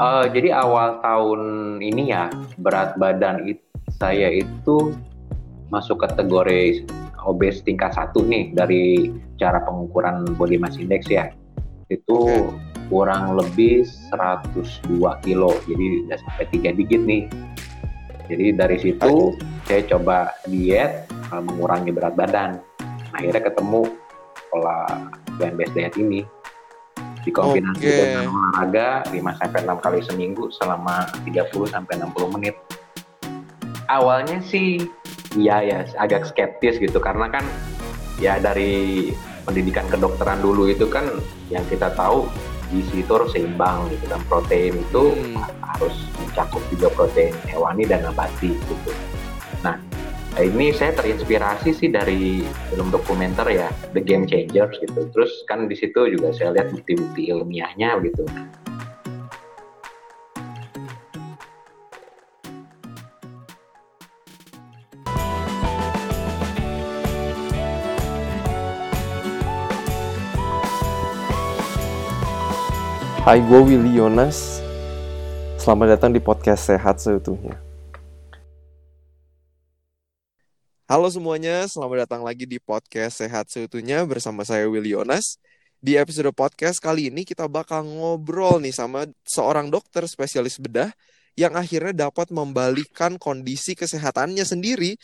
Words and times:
Uh, 0.00 0.24
jadi 0.32 0.56
awal 0.56 0.96
tahun 1.04 1.40
ini 1.84 2.08
ya 2.08 2.32
berat 2.56 2.96
badan 2.96 3.44
it, 3.44 3.60
saya 4.00 4.32
itu 4.32 4.96
masuk 5.68 6.00
kategori 6.00 6.88
obes 7.20 7.60
tingkat 7.60 7.92
satu 7.92 8.24
nih 8.24 8.48
dari 8.56 9.12
cara 9.36 9.60
pengukuran 9.60 10.24
body 10.40 10.56
mass 10.56 10.80
index 10.80 11.04
ya. 11.04 11.28
Itu 11.92 12.48
kurang 12.88 13.36
lebih 13.36 13.84
102 14.08 15.04
kilo 15.20 15.52
jadi 15.68 15.86
udah 16.08 16.18
sampai 16.24 16.44
tiga 16.48 16.72
digit 16.72 17.04
nih. 17.04 17.28
Jadi 18.32 18.56
dari 18.56 18.80
situ 18.80 19.36
saya 19.68 19.84
coba 19.84 20.32
diet 20.48 21.12
uh, 21.28 21.44
mengurangi 21.44 21.92
berat 21.92 22.16
badan. 22.16 22.56
Akhirnya 23.12 23.52
ketemu 23.52 23.84
pola 24.48 25.12
plant 25.36 25.60
based 25.60 25.76
diet 25.76 25.92
ini 26.00 26.24
dikombinasi 27.24 27.84
okay. 27.84 27.98
dengan 28.12 28.32
olahraga 28.32 28.88
5 29.08 29.40
sampai 29.40 29.60
6 29.66 29.84
kali 29.84 29.98
seminggu 30.04 30.44
selama 30.56 31.08
30 31.24 31.46
sampai 31.70 31.94
60 32.00 32.34
menit. 32.36 32.56
Awalnya 33.90 34.38
sih 34.46 34.86
iya 35.38 35.62
ya 35.62 35.78
agak 35.98 36.26
skeptis 36.30 36.78
gitu 36.78 36.98
karena 36.98 37.30
kan 37.30 37.44
ya 38.18 38.38
dari 38.38 39.10
pendidikan 39.46 39.86
kedokteran 39.88 40.42
dulu 40.42 40.68
itu 40.70 40.86
kan 40.86 41.06
yang 41.48 41.64
kita 41.66 41.90
tahu 41.94 42.26
gizi 42.70 43.02
itu 43.02 43.10
harus 43.10 43.34
seimbang 43.34 43.90
gitu 43.90 44.06
dan 44.06 44.22
protein 44.30 44.78
itu 44.78 45.04
hmm. 45.10 45.34
harus 45.74 45.94
mencakup 46.22 46.62
juga 46.70 46.88
protein 46.94 47.34
hewani 47.50 47.82
dan 47.82 48.06
nabati 48.06 48.54
gitu. 48.54 48.90
Nah 50.40 50.48
ini 50.48 50.72
saya 50.72 50.96
terinspirasi 50.96 51.68
sih 51.76 51.92
dari 51.92 52.40
film 52.72 52.88
dokumenter 52.88 53.44
ya 53.44 53.68
The 53.92 54.00
Game 54.00 54.24
Changers 54.24 54.72
gitu. 54.80 55.04
Terus 55.12 55.44
kan 55.44 55.68
di 55.68 55.76
situ 55.76 56.00
juga 56.08 56.32
saya 56.32 56.56
lihat 56.56 56.72
bukti-bukti 56.72 57.28
ilmiahnya 57.28 58.00
gitu. 58.00 58.24
Hai, 73.28 73.44
gue 73.44 73.60
Willy 73.60 74.00
Yonas. 74.00 74.64
Selamat 75.60 76.00
datang 76.00 76.16
di 76.16 76.20
podcast 76.24 76.64
Sehat 76.64 76.96
Seutuhnya. 76.96 77.69
Halo 80.90 81.06
semuanya, 81.06 81.70
selamat 81.70 82.02
datang 82.02 82.26
lagi 82.26 82.50
di 82.50 82.58
podcast 82.58 83.22
Sehat 83.22 83.46
Seutuhnya 83.46 84.02
bersama 84.10 84.42
saya 84.42 84.66
Willy 84.66 84.90
Yonas. 84.90 85.38
Di 85.78 85.94
episode 85.94 86.34
podcast 86.34 86.82
kali 86.82 87.14
ini 87.14 87.22
kita 87.22 87.46
bakal 87.46 87.86
ngobrol 87.86 88.58
nih 88.58 88.74
sama 88.74 89.06
seorang 89.22 89.70
dokter 89.70 90.02
spesialis 90.10 90.58
bedah 90.58 90.90
yang 91.38 91.54
akhirnya 91.54 92.10
dapat 92.10 92.34
membalikan 92.34 93.22
kondisi 93.22 93.78
kesehatannya 93.78 94.42
sendiri 94.42 94.98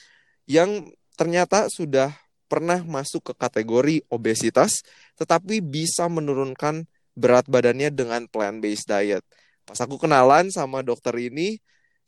yang 0.50 0.90
ternyata 1.14 1.70
sudah 1.70 2.10
pernah 2.50 2.82
masuk 2.82 3.30
ke 3.30 3.32
kategori 3.38 4.02
obesitas 4.10 4.82
tetapi 5.14 5.62
bisa 5.62 6.10
menurunkan 6.10 6.82
berat 7.14 7.46
badannya 7.46 7.94
dengan 7.94 8.26
plant-based 8.26 8.90
diet. 8.90 9.22
Pas 9.62 9.78
aku 9.78 10.02
kenalan 10.02 10.50
sama 10.50 10.82
dokter 10.82 11.14
ini, 11.14 11.62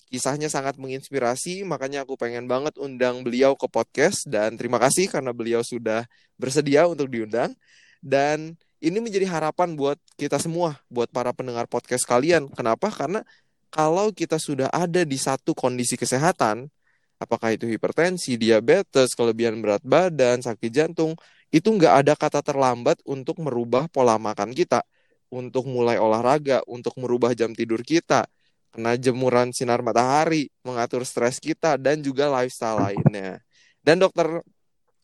kisahnya 0.08 0.48
sangat 0.48 0.80
menginspirasi, 0.80 1.62
makanya 1.68 2.02
aku 2.02 2.16
pengen 2.16 2.48
banget 2.48 2.74
undang 2.80 3.22
beliau 3.22 3.54
ke 3.54 3.68
podcast 3.68 4.24
dan 4.26 4.56
terima 4.56 4.80
kasih 4.80 5.06
karena 5.12 5.30
beliau 5.36 5.60
sudah 5.60 6.08
bersedia 6.40 6.88
untuk 6.88 7.12
diundang 7.12 7.52
dan 8.00 8.56
ini 8.78 8.98
menjadi 9.02 9.26
harapan 9.26 9.74
buat 9.74 9.98
kita 10.14 10.38
semua, 10.38 10.78
buat 10.86 11.10
para 11.10 11.34
pendengar 11.34 11.66
podcast 11.66 12.06
kalian. 12.06 12.46
Kenapa? 12.54 12.94
Karena 12.94 13.26
kalau 13.68 14.14
kita 14.14 14.38
sudah 14.38 14.70
ada 14.70 15.02
di 15.02 15.18
satu 15.18 15.50
kondisi 15.52 15.98
kesehatan, 15.98 16.70
apakah 17.18 17.58
itu 17.58 17.66
hipertensi, 17.66 18.38
diabetes, 18.38 19.12
kelebihan 19.18 19.58
berat 19.58 19.82
badan, 19.82 20.40
sakit 20.40 20.70
jantung, 20.70 21.18
itu 21.50 21.68
nggak 21.68 22.06
ada 22.06 22.14
kata 22.14 22.40
terlambat 22.40 23.02
untuk 23.02 23.42
merubah 23.42 23.90
pola 23.90 24.14
makan 24.16 24.54
kita, 24.54 24.86
untuk 25.28 25.66
mulai 25.66 25.98
olahraga, 25.98 26.62
untuk 26.70 26.94
merubah 27.02 27.34
jam 27.34 27.50
tidur 27.52 27.82
kita, 27.82 28.30
kena 28.72 28.94
jemuran 29.00 29.50
sinar 29.50 29.80
matahari, 29.80 30.52
mengatur 30.62 31.02
stres 31.02 31.40
kita 31.40 31.80
dan 31.80 32.00
juga 32.04 32.28
lifestyle 32.28 32.78
lainnya. 32.78 33.40
Dan 33.80 34.02
dokter 34.02 34.44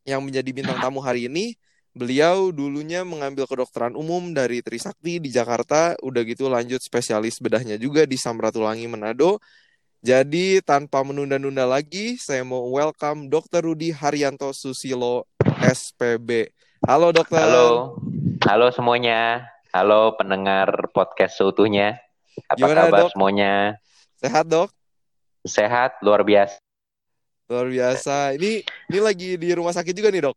yang 0.05 0.21
menjadi 0.21 0.51
bintang 0.53 0.77
tamu 0.79 1.01
hari 1.01 1.27
ini, 1.33 1.57
beliau 1.97 2.53
dulunya 2.53 3.07
mengambil 3.07 3.49
kedokteran 3.49 3.97
umum 3.97 4.37
dari 4.37 4.61
Trisakti 4.61 5.23
di 5.23 5.33
Jakarta, 5.33 5.97
udah 6.05 6.23
gitu 6.29 6.53
lanjut 6.53 6.83
spesialis 6.85 7.41
bedahnya 7.41 7.81
juga 7.81 8.05
di 8.05 8.21
Samratulangi 8.21 8.85
Manado. 8.85 9.41
Jadi 10.05 10.61
tanpa 10.61 11.01
menunda-nunda 11.01 11.65
lagi, 11.65 12.21
saya 12.21 12.45
mau 12.45 12.69
welcome 12.69 13.33
Dr. 13.33 13.65
Rudi 13.65 13.89
Haryanto 13.89 14.53
Susilo 14.53 15.25
SPB. 15.65 16.53
Halo 16.85 17.09
dokter. 17.09 17.41
Halo, 17.41 17.97
halo 18.45 18.69
semuanya. 18.69 19.49
Halo 19.73 20.13
pendengar 20.21 20.93
podcast 20.93 21.41
seutuhnya. 21.41 22.04
Apa 22.51 22.59
Gimana, 22.59 22.81
kabar 22.89 23.01
dok? 23.07 23.11
semuanya? 23.15 23.53
Sehat, 24.19 24.45
Dok? 24.49 24.71
Sehat, 25.45 26.01
luar 26.01 26.25
biasa. 26.25 26.57
Luar 27.47 27.67
biasa. 27.69 28.33
Ini 28.35 28.65
ini 28.65 28.99
lagi 28.99 29.37
di 29.37 29.49
rumah 29.53 29.77
sakit 29.77 29.93
juga 29.95 30.09
nih, 30.09 30.23
Dok? 30.27 30.37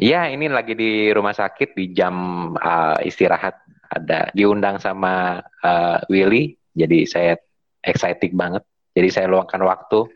Iya, 0.00 0.32
ini 0.32 0.50
lagi 0.50 0.74
di 0.74 1.12
rumah 1.14 1.36
sakit 1.36 1.76
di 1.76 1.94
jam 1.94 2.14
uh, 2.58 2.98
istirahat. 3.04 3.60
Ada 3.94 4.34
diundang 4.34 4.82
sama 4.82 5.38
uh, 5.62 5.98
Willy, 6.10 6.58
jadi 6.74 7.06
saya 7.06 7.32
excited 7.84 8.34
banget. 8.34 8.66
Jadi 8.96 9.08
saya 9.12 9.26
luangkan 9.30 9.62
waktu 9.62 10.10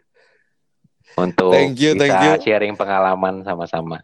untuk 1.14 1.54
thank 1.54 1.78
you, 1.78 1.94
bisa 1.94 2.02
thank 2.02 2.18
you. 2.26 2.32
sharing 2.42 2.74
pengalaman 2.74 3.46
sama-sama. 3.46 4.02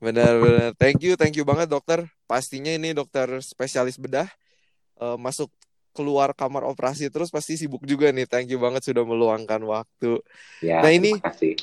Benar, 0.00 0.40
benar. 0.40 0.68
Thank 0.76 1.04
you, 1.04 1.16
thank 1.16 1.36
you 1.36 1.44
banget 1.44 1.68
dokter. 1.72 2.04
Pastinya 2.28 2.72
ini 2.72 2.92
dokter 2.92 3.28
spesialis 3.40 3.96
bedah 3.96 4.28
uh, 5.00 5.16
masuk 5.16 5.48
keluar 5.90 6.32
kamar 6.32 6.64
operasi 6.66 7.10
terus 7.10 7.28
pasti 7.28 7.58
sibuk 7.58 7.82
juga 7.84 8.10
nih. 8.14 8.26
Thank 8.26 8.54
you 8.54 8.58
banget 8.62 8.86
sudah 8.86 9.02
meluangkan 9.02 9.60
waktu. 9.66 10.22
Ya, 10.62 10.82
nah 10.82 10.90
ini 10.90 11.18
kasih. 11.18 11.58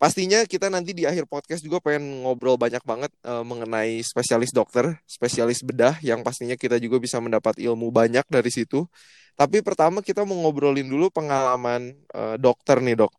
pastinya 0.00 0.44
kita 0.48 0.72
nanti 0.72 0.96
di 0.96 1.04
akhir 1.04 1.28
podcast 1.28 1.60
juga 1.60 1.80
pengen 1.80 2.24
ngobrol 2.24 2.56
banyak 2.56 2.80
banget 2.84 3.12
uh, 3.24 3.44
mengenai 3.44 4.00
spesialis 4.00 4.52
dokter, 4.52 4.96
spesialis 5.04 5.60
bedah 5.60 5.96
yang 6.00 6.24
pastinya 6.24 6.56
kita 6.56 6.80
juga 6.80 6.96
bisa 7.00 7.20
mendapat 7.20 7.60
ilmu 7.60 7.88
banyak 7.92 8.24
dari 8.28 8.48
situ. 8.52 8.88
Tapi 9.36 9.64
pertama 9.64 10.04
kita 10.04 10.24
mau 10.28 10.36
ngobrolin 10.36 10.84
dulu 10.84 11.08
pengalaman 11.08 11.96
uh, 12.12 12.36
dokter 12.36 12.80
nih 12.84 12.96
dok. 13.00 13.12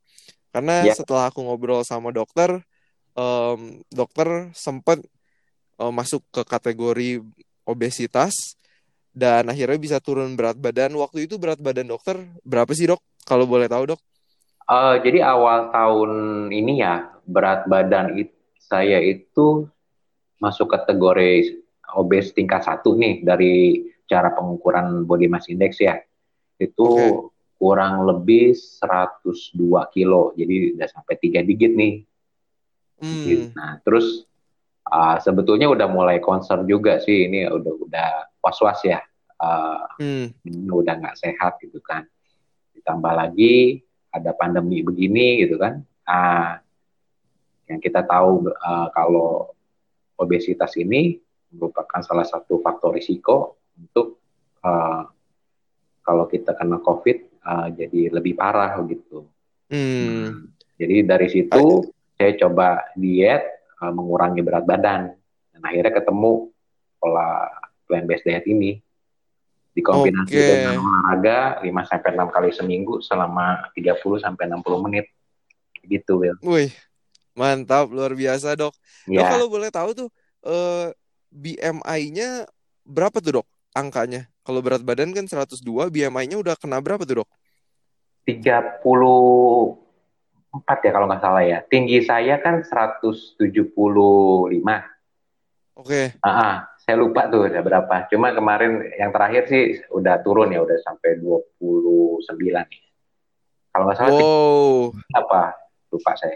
Karena 0.51 0.85
ya. 0.85 0.93
setelah 0.93 1.31
aku 1.31 1.41
ngobrol 1.47 1.81
sama 1.87 2.11
dokter, 2.11 2.59
um, 3.15 3.79
dokter 3.89 4.51
sempat 4.51 4.99
uh, 5.79 5.89
masuk 5.89 6.21
ke 6.29 6.43
kategori 6.43 7.23
obesitas 7.65 8.59
dan 9.11 9.51
akhirnya 9.51 9.79
bisa 9.79 9.97
turun 9.99 10.33
berat 10.39 10.55
badan. 10.55 10.95
Waktu 10.95 11.27
itu 11.27 11.35
berat 11.35 11.59
badan 11.59 11.91
dokter 11.91 12.19
berapa 12.47 12.71
sih 12.71 12.87
dok? 12.87 12.99
Kalau 13.27 13.45
boleh 13.45 13.67
tahu 13.67 13.95
dok? 13.95 14.01
Uh, 14.71 14.95
jadi 15.03 15.27
awal 15.27 15.67
tahun 15.71 16.11
ini 16.47 16.79
ya 16.79 17.11
berat 17.27 17.67
badan 17.67 18.15
it, 18.15 18.31
saya 18.55 19.03
itu 19.03 19.67
masuk 20.39 20.71
kategori 20.71 21.59
obes 21.91 22.31
tingkat 22.31 22.63
satu 22.63 22.95
nih 22.95 23.19
dari 23.19 23.83
cara 24.07 24.31
pengukuran 24.31 25.03
body 25.03 25.27
mass 25.27 25.51
index 25.51 25.79
ya. 25.83 25.99
Itu 26.55 26.87
okay. 26.87 27.11
kurang 27.59 28.07
lebih 28.07 28.55
102 28.55 29.59
kilo. 29.91 30.31
Jadi 30.39 30.79
udah 30.79 30.87
sampai 30.87 31.15
tiga 31.19 31.43
digit 31.43 31.75
nih. 31.75 31.93
Hmm. 33.01 33.49
Nah, 33.57 33.81
terus 33.81 34.23
uh, 34.87 35.17
sebetulnya 35.19 35.67
udah 35.67 35.89
mulai 35.89 36.21
concern 36.23 36.63
juga 36.69 37.01
sih 37.01 37.27
ini 37.27 37.49
udah 37.49 37.73
udah 37.81 38.11
was-was 38.41 38.81
ya 38.83 38.99
uh, 39.39 39.85
hmm. 40.01 40.33
ini 40.45 40.69
udah 40.69 40.97
nggak 40.97 41.17
sehat 41.17 41.61
gitu 41.61 41.79
kan 41.81 42.05
ditambah 42.75 43.13
lagi 43.13 43.81
ada 44.11 44.35
pandemi 44.35 44.83
begini 44.83 45.45
gitu 45.45 45.55
kan 45.61 45.79
uh, 46.09 46.59
yang 47.71 47.79
kita 47.79 48.03
tahu 48.03 48.51
uh, 48.51 48.91
kalau 48.91 49.55
obesitas 50.19 50.75
ini 50.75 51.17
merupakan 51.55 52.03
salah 52.03 52.27
satu 52.27 52.59
faktor 52.59 52.95
risiko 52.95 53.59
untuk 53.79 54.19
uh, 54.63 55.07
kalau 56.03 56.25
kita 56.27 56.55
kena 56.55 56.83
COVID 56.83 57.17
uh, 57.43 57.67
jadi 57.71 58.11
lebih 58.11 58.35
parah 58.35 58.75
gitu. 58.87 59.27
Hmm. 59.71 60.51
Jadi 60.75 61.07
dari 61.07 61.27
situ 61.31 61.87
saya 62.19 62.35
coba 62.35 62.91
diet 62.97 63.71
uh, 63.79 63.93
mengurangi 63.93 64.43
berat 64.43 64.67
badan 64.67 65.15
dan 65.55 65.61
akhirnya 65.63 65.95
ketemu 66.01 66.51
pola 66.99 67.47
plant 67.91 68.07
based 68.07 68.23
diet 68.23 68.47
ini 68.47 68.79
dikombinasi 69.71 70.35
okay. 70.35 70.51
dengan 70.63 70.83
olahraga 70.83 71.63
5 71.63 71.91
sampai 71.91 72.09
6 72.15 72.35
kali 72.35 72.49
seminggu 72.51 72.99
selama 73.03 73.71
30 73.75 74.23
sampai 74.23 74.47
60 74.51 74.85
menit. 74.87 75.05
Gitu, 75.83 76.19
Will. 76.19 76.35
Wih. 76.43 76.71
Mantap, 77.35 77.91
luar 77.91 78.11
biasa, 78.11 78.55
Dok. 78.59 78.75
Ya. 79.07 79.23
Dok 79.23 79.27
kalau 79.31 79.47
boleh 79.47 79.71
tahu 79.71 79.95
tuh 79.95 80.11
eh 80.43 80.91
BMI-nya 81.31 82.43
berapa 82.83 83.23
tuh, 83.23 83.39
Dok? 83.39 83.47
Angkanya? 83.71 84.27
Kalau 84.43 84.59
berat 84.59 84.83
badan 84.83 85.15
kan 85.15 85.23
102, 85.23 85.63
BMI-nya 85.63 86.35
udah 86.35 86.59
kena 86.59 86.83
berapa 86.83 87.07
tuh, 87.07 87.23
Dok? 87.23 87.29
34 88.27 88.83
ya 90.83 90.91
kalau 90.91 91.07
nggak 91.07 91.23
salah 91.23 91.47
ya. 91.47 91.63
Tinggi 91.63 92.03
saya 92.03 92.43
kan 92.43 92.59
175. 92.59 93.39
Oke. 95.79 96.11
Ah, 96.19 96.27
ah, 96.27 96.67
saya 96.91 96.99
lupa 96.99 97.31
tuh 97.31 97.47
udah 97.47 97.63
berapa. 97.63 97.95
Cuma 98.11 98.35
kemarin 98.35 98.83
yang 98.99 99.15
terakhir 99.15 99.47
sih 99.47 99.79
udah 99.95 100.19
turun 100.19 100.51
ya, 100.51 100.59
udah 100.59 100.75
sampai 100.83 101.23
29 101.23 102.19
nih. 102.67 102.83
Kalau 103.71 103.83
nggak 103.87 103.95
salah 103.95 104.11
Wow. 104.11 104.91
apa? 105.15 105.55
Lupa 105.87 106.11
saya. 106.19 106.35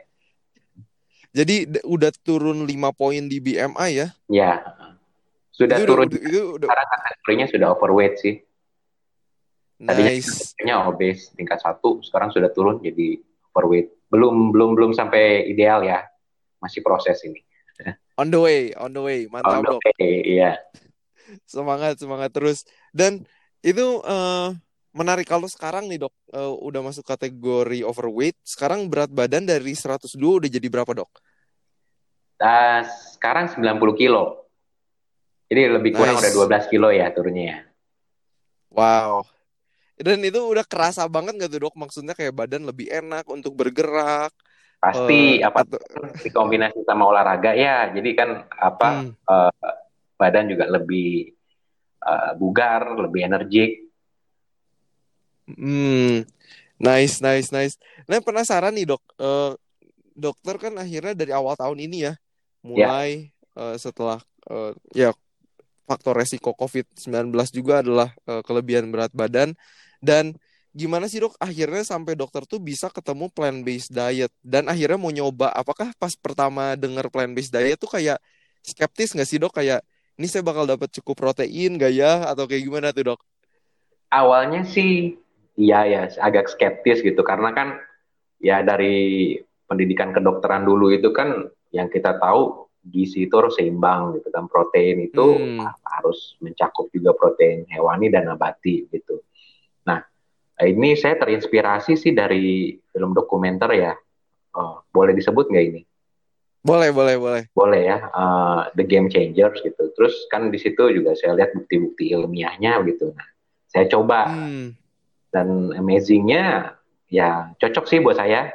Jadi 1.35 1.83
udah 1.83 2.07
turun 2.23 2.63
5 2.63 2.95
poin 2.95 3.19
di 3.27 3.43
BMI 3.43 3.89
ya? 3.99 4.07
Ya. 4.31 4.63
Sudah 5.51 5.75
itu 5.75 5.91
turun. 5.91 6.07
Udah, 6.07 6.23
itu 6.23 6.39
udah 6.55 6.67
Sekarang 6.71 6.87
kategorinya 6.87 7.47
sudah 7.51 7.67
overweight 7.75 8.15
sih. 8.23 8.35
Tadinya 9.75 10.07
nice. 10.15 10.55
kategorinya 10.55 10.75
obes 10.87 11.35
tingkat 11.35 11.59
satu, 11.59 11.99
sekarang 11.99 12.31
sudah 12.31 12.47
turun 12.55 12.79
jadi 12.79 13.19
overweight. 13.51 13.91
Belum 14.07 14.55
belum 14.55 14.79
belum 14.79 14.91
sampai 14.95 15.51
ideal 15.51 15.83
ya. 15.83 16.07
Masih 16.63 16.79
proses 16.79 17.19
ini. 17.27 17.43
On 18.15 18.27
the 18.31 18.39
way, 18.39 18.71
on 18.75 18.95
the 18.95 19.03
way. 19.03 19.19
Mantap, 19.27 19.59
Oh, 19.59 19.75
Dok. 19.75 19.81
Oke, 19.83 20.07
iya. 20.23 20.55
Semangat, 21.43 21.99
semangat 21.99 22.31
terus. 22.31 22.63
Dan 22.95 23.27
itu 23.59 23.99
eh, 24.01 24.49
menarik 24.95 25.27
kalau 25.27 25.51
sekarang 25.51 25.91
nih, 25.91 26.07
Dok, 26.07 26.15
eh, 26.31 26.53
udah 26.63 26.79
masuk 26.79 27.03
kategori 27.03 27.83
overweight. 27.83 28.39
Sekarang 28.41 28.87
berat 28.87 29.11
badan 29.11 29.43
dari 29.43 29.75
102 29.75 30.39
udah 30.39 30.47
jadi 30.47 30.67
berapa, 30.71 30.87
Dok? 30.87 31.11
Nah, 32.39 32.83
sekarang 33.15 33.51
90 33.51 33.95
kilo. 33.95 34.47
Jadi 35.45 35.61
lebih 35.71 35.91
kurang 35.93 36.17
Nice. 36.17 36.23
udah 36.25 36.31
12 36.33 36.65
kilo 36.71 36.87
ya 36.89 37.11
turunnya 37.11 37.43
ya. 37.43 37.57
Wow. 38.71 39.23
Dan 39.95 40.19
itu 40.23 40.39
udah 40.39 40.67
kerasa 40.67 41.07
banget 41.07 41.35
gak 41.39 41.51
tuh, 41.51 41.67
Dok? 41.67 41.75
Maksudnya 41.75 42.15
kayak 42.15 42.35
badan 42.35 42.63
lebih 42.63 42.87
enak 42.91 43.23
untuk 43.27 43.55
bergerak. 43.55 44.31
Pasti 44.85 45.41
eh, 45.41 45.45
apa 45.45 45.65
atau- 45.65 45.81
dikombinasi 46.21 46.85
sama 46.85 47.09
olahraga 47.09 47.57
ya. 47.57 47.89
Jadi 47.89 48.09
kan 48.13 48.45
apa 48.53 49.01
Hmm. 49.01 49.13
badan 50.15 50.45
juga 50.53 50.69
lebih 50.69 51.33
eh, 52.05 52.31
bugar, 52.37 52.93
lebih 53.01 53.25
energik. 53.25 53.71
Hmm, 55.49 56.25
nice, 56.81 57.21
nice, 57.21 57.49
nice. 57.53 57.75
Nah, 58.09 58.21
penasaran 58.21 58.73
nih 58.73 58.85
dok, 58.93 59.01
Eh, 59.17 59.51
dokter 60.15 60.55
kan 60.57 60.73
akhirnya 60.79 61.13
dari 61.13 61.31
awal 61.35 61.53
tahun 61.59 61.81
ini 61.85 62.07
ya, 62.09 62.13
mulai 62.63 63.29
eh, 63.57 63.75
setelah 63.77 64.21
eh, 64.49 64.71
ya 64.95 65.09
faktor 65.85 66.17
resiko 66.17 66.55
COVID-19 66.57 67.29
juga 67.53 67.81
adalah 67.85 68.09
eh, 68.25 68.41
kelebihan 68.41 68.89
berat 68.89 69.11
badan 69.13 69.53
dan 70.01 70.33
gimana 70.75 71.05
sih 71.11 71.19
dok 71.23 71.33
akhirnya 71.39 71.83
sampai 71.87 72.13
dokter 72.19 72.43
tuh 72.51 72.59
bisa 72.59 72.87
ketemu 72.91 73.25
plant-based 73.35 73.91
diet 73.95 74.31
dan 74.43 74.67
akhirnya 74.67 74.99
mau 74.99 75.11
nyoba 75.19 75.47
apakah 75.55 75.87
pas 76.01 76.13
pertama 76.19 76.75
denger 76.75 77.07
plant-based 77.13 77.53
diet 77.55 77.77
tuh 77.79 77.87
kayak 77.95 78.17
skeptis 78.59 79.15
nggak 79.15 79.29
sih 79.31 79.39
dok 79.39 79.53
kayak 79.55 79.79
ini 80.19 80.27
saya 80.31 80.43
bakal 80.49 80.63
dapat 80.67 80.89
cukup 80.95 81.15
protein 81.21 81.75
gak 81.75 81.91
ya 81.91 82.23
atau 82.31 82.43
kayak 82.47 82.63
gimana 82.67 82.87
tuh 82.95 83.03
dok? 83.15 83.19
Awalnya 84.11 84.63
sih 84.63 85.17
iya 85.59 85.79
ya 85.87 86.01
agak 86.23 86.51
skeptis 86.51 87.03
gitu 87.03 87.19
karena 87.23 87.51
kan 87.51 87.67
ya 88.39 88.63
dari 88.63 89.35
pendidikan 89.67 90.11
kedokteran 90.15 90.63
dulu 90.63 90.91
itu 90.93 91.09
kan 91.11 91.49
yang 91.75 91.91
kita 91.91 92.15
tahu 92.21 92.69
gizi 92.85 93.25
itu 93.27 93.33
harus 93.35 93.57
seimbang 93.57 94.15
gitu 94.19 94.29
kan 94.31 94.45
protein 94.47 95.09
itu 95.09 95.25
Hmm. 95.25 95.65
harus 95.83 96.37
mencakup 96.39 96.87
juga 96.93 97.11
protein 97.17 97.65
hewani 97.67 98.07
dan 98.13 98.29
nabati 98.29 98.87
gitu. 98.93 99.14
Nah 100.55 100.65
ini 100.65 100.95
saya 100.95 101.19
terinspirasi 101.19 101.99
sih 101.99 102.15
dari 102.15 102.79
film 102.91 103.11
dokumenter 103.11 103.71
ya. 103.75 103.93
Oh, 104.55 104.79
boleh 104.87 105.11
disebut 105.11 105.51
nggak 105.51 105.65
ini? 105.67 105.81
Boleh, 106.65 106.89
boleh, 106.89 107.15
boleh. 107.19 107.43
Boleh 107.53 107.81
ya, 107.85 107.97
eh, 108.01 108.61
The 108.73 108.85
Game 108.87 109.11
Changers 109.11 109.61
gitu. 109.61 109.91
Terus 109.93 110.15
kan 110.31 110.49
di 110.49 110.57
situ 110.57 110.81
juga 110.89 111.13
saya 111.13 111.37
lihat 111.37 111.53
bukti-bukti 111.53 112.09
ilmiahnya 112.15 112.81
gitu. 112.89 113.13
Nah, 113.13 113.27
saya 113.69 113.85
coba 113.85 114.25
Hmm. 114.31 114.73
dan 115.29 115.75
amazingnya 115.75 116.73
ya 117.11 117.51
cocok 117.59 117.85
sih 117.85 117.99
buat 118.01 118.17
saya. 118.17 118.49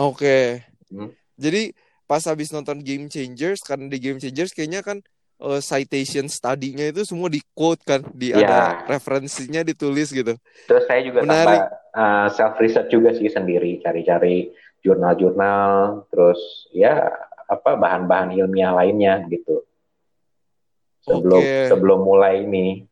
Oke. 0.00 0.64
Hmm. 0.88 1.12
Jadi 1.36 1.76
pas 2.08 2.24
habis 2.24 2.48
nonton 2.50 2.80
Game 2.80 3.06
Changers 3.06 3.60
karena 3.62 3.86
di 3.86 3.98
Game 4.00 4.18
Changers 4.18 4.56
kayaknya 4.56 4.80
kan 4.80 5.04
eh, 5.38 5.60
citation 5.62 6.26
study-nya 6.26 6.90
itu 6.90 7.06
semua 7.06 7.30
di 7.30 7.40
quote 7.54 7.82
kan, 7.86 8.02
di 8.14 8.34
Ya. 8.34 8.42
ada 8.42 8.58
referensinya 8.86 9.62
ditulis 9.62 10.10
gitu. 10.10 10.34
Terus 10.66 10.84
saya 10.86 11.00
juga 11.06 11.22
Menarik. 11.22 11.62
tambah 11.62 12.30
self 12.34 12.54
research 12.62 12.90
juga 12.94 13.10
sih 13.16 13.26
sendiri, 13.26 13.82
cari-cari 13.82 14.54
jurnal-jurnal, 14.82 16.06
terus 16.14 16.38
ya 16.70 17.10
apa 17.48 17.74
bahan-bahan 17.74 18.36
ilmiah 18.36 18.70
lainnya 18.76 19.24
gitu. 19.26 19.64
Sebelum 21.02 21.42
Oke. 21.42 21.66
sebelum 21.72 21.98
mulai 22.04 22.44
ini. 22.44 22.84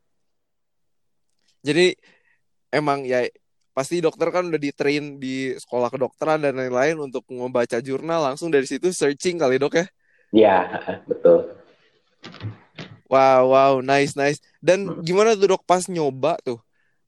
Jadi 1.61 1.93
emang 2.73 3.05
ya 3.05 3.27
pasti 3.77 4.01
dokter 4.01 4.33
kan 4.33 4.49
udah 4.49 4.57
di-train 4.57 5.21
di 5.21 5.53
sekolah 5.53 5.93
kedokteran 5.93 6.41
dan 6.41 6.57
lain-lain 6.57 6.97
untuk 6.97 7.29
membaca 7.29 7.77
jurnal 7.85 8.33
langsung 8.33 8.49
dari 8.49 8.65
situ 8.65 8.89
searching 8.89 9.37
kali 9.37 9.61
dok 9.61 9.77
ya. 9.77 9.87
Ya, 10.33 10.59
betul. 11.05 11.56
Wow, 13.07 13.55
wow, 13.55 13.75
nice, 13.79 14.19
nice. 14.19 14.43
Dan 14.59 15.03
gimana 15.07 15.39
tuh 15.39 15.55
dok 15.55 15.63
pas 15.63 15.87
nyoba 15.87 16.35
tuh? 16.43 16.59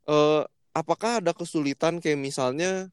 Eh, 0.06 0.42
apakah 0.70 1.18
ada 1.18 1.34
kesulitan 1.34 1.98
kayak 1.98 2.18
misalnya 2.18 2.86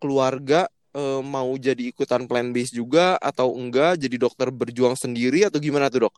keluarga 0.00 0.64
eh, 0.96 1.20
mau 1.20 1.52
jadi 1.60 1.92
ikutan 1.92 2.24
plan 2.24 2.48
base 2.48 2.72
juga 2.72 3.20
atau 3.20 3.52
enggak? 3.52 4.00
Jadi 4.00 4.16
dokter 4.16 4.48
berjuang 4.48 4.96
sendiri 4.96 5.44
atau 5.44 5.60
gimana 5.60 5.92
tuh 5.92 6.08
dok? 6.08 6.14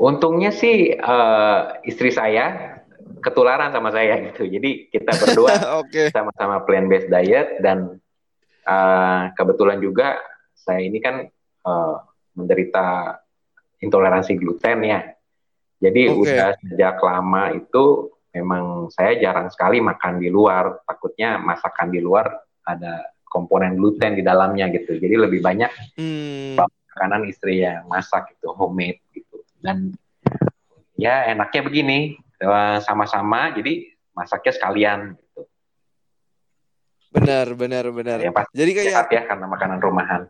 Untungnya 0.00 0.48
sih 0.56 0.96
eh, 0.96 1.60
istri 1.84 2.08
saya 2.08 2.80
ketularan 3.20 3.76
sama 3.76 3.92
saya 3.92 4.24
gitu. 4.32 4.48
Jadi 4.48 4.88
kita 4.88 5.12
berdua 5.20 5.52
Oke. 5.84 6.08
sama-sama 6.16 6.64
plan 6.64 6.88
based 6.88 7.12
diet 7.12 7.60
dan 7.60 8.00
eh, 8.64 9.22
kebetulan 9.36 9.84
juga 9.84 10.16
saya 10.56 10.80
ini 10.80 10.96
kan 10.96 11.28
eh, 11.68 11.96
menderita 12.32 13.20
intoleransi 13.80 14.32
gluten 14.36 14.78
ya. 14.84 15.00
Jadi 15.80 16.12
Oke. 16.12 16.28
udah 16.28 16.52
sejak 16.60 16.96
lama 17.00 17.56
itu 17.56 18.12
memang 18.30 18.92
saya 18.92 19.16
jarang 19.16 19.48
sekali 19.48 19.80
makan 19.80 20.20
di 20.20 20.28
luar. 20.28 20.84
Takutnya 20.84 21.40
masakan 21.40 21.88
di 21.88 22.00
luar 22.04 22.28
ada 22.62 23.10
komponen 23.24 23.74
gluten 23.80 24.14
di 24.14 24.22
dalamnya 24.22 24.68
gitu. 24.70 25.00
Jadi 25.00 25.14
lebih 25.16 25.40
banyak 25.40 25.70
Hmm, 25.96 26.60
makanan 26.92 27.24
istri 27.30 27.64
yang 27.64 27.88
masak 27.88 28.36
gitu, 28.36 28.52
homemade 28.52 29.00
gitu. 29.16 29.40
Dan 29.56 29.94
ya 31.00 31.24
enaknya 31.32 31.62
begini, 31.64 31.98
eh, 32.20 32.78
sama-sama 32.84 33.56
jadi 33.56 33.88
masaknya 34.12 34.52
sekalian 34.52 35.00
gitu. 35.16 35.48
benar, 37.10 37.46
benar, 37.56 37.84
benar. 37.90 38.18
Yang 38.20 38.34
pasti 38.36 38.52
Jadi 38.54 38.70
kayak 38.76 38.86
sehat 38.92 39.06
ya 39.10 39.22
karena 39.26 39.46
makanan 39.48 39.78
rumahan. 39.80 40.22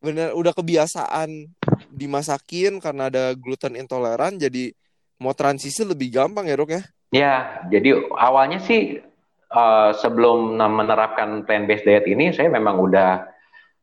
Benar 0.00 0.32
udah 0.32 0.52
kebiasaan 0.56 1.48
dimasakin 1.92 2.80
karena 2.80 3.12
ada 3.12 3.36
gluten 3.36 3.76
intoleran 3.76 4.40
jadi 4.40 4.72
mau 5.20 5.36
transisi 5.36 5.84
lebih 5.84 6.08
gampang 6.08 6.48
ya 6.48 6.56
dok 6.56 6.72
ya? 6.72 6.82
Ya, 7.10 7.34
jadi 7.68 8.00
awalnya 8.16 8.64
sih 8.64 9.04
eh, 9.52 9.90
sebelum 10.00 10.56
menerapkan 10.56 11.44
plant-based 11.44 11.84
diet 11.84 12.06
ini 12.08 12.32
saya 12.32 12.48
memang 12.48 12.80
udah 12.80 13.28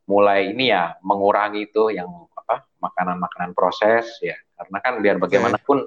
mulai 0.09 0.55
ini 0.55 0.73
ya 0.73 0.97
mengurangi 1.05 1.67
itu 1.69 1.93
yang 1.93 2.07
apa 2.33 2.65
makanan-makanan 2.79 3.51
proses 3.51 4.07
ya 4.23 4.39
karena 4.57 4.77
kan 4.79 4.93
biar 5.03 5.19
bagaimanapun 5.19 5.85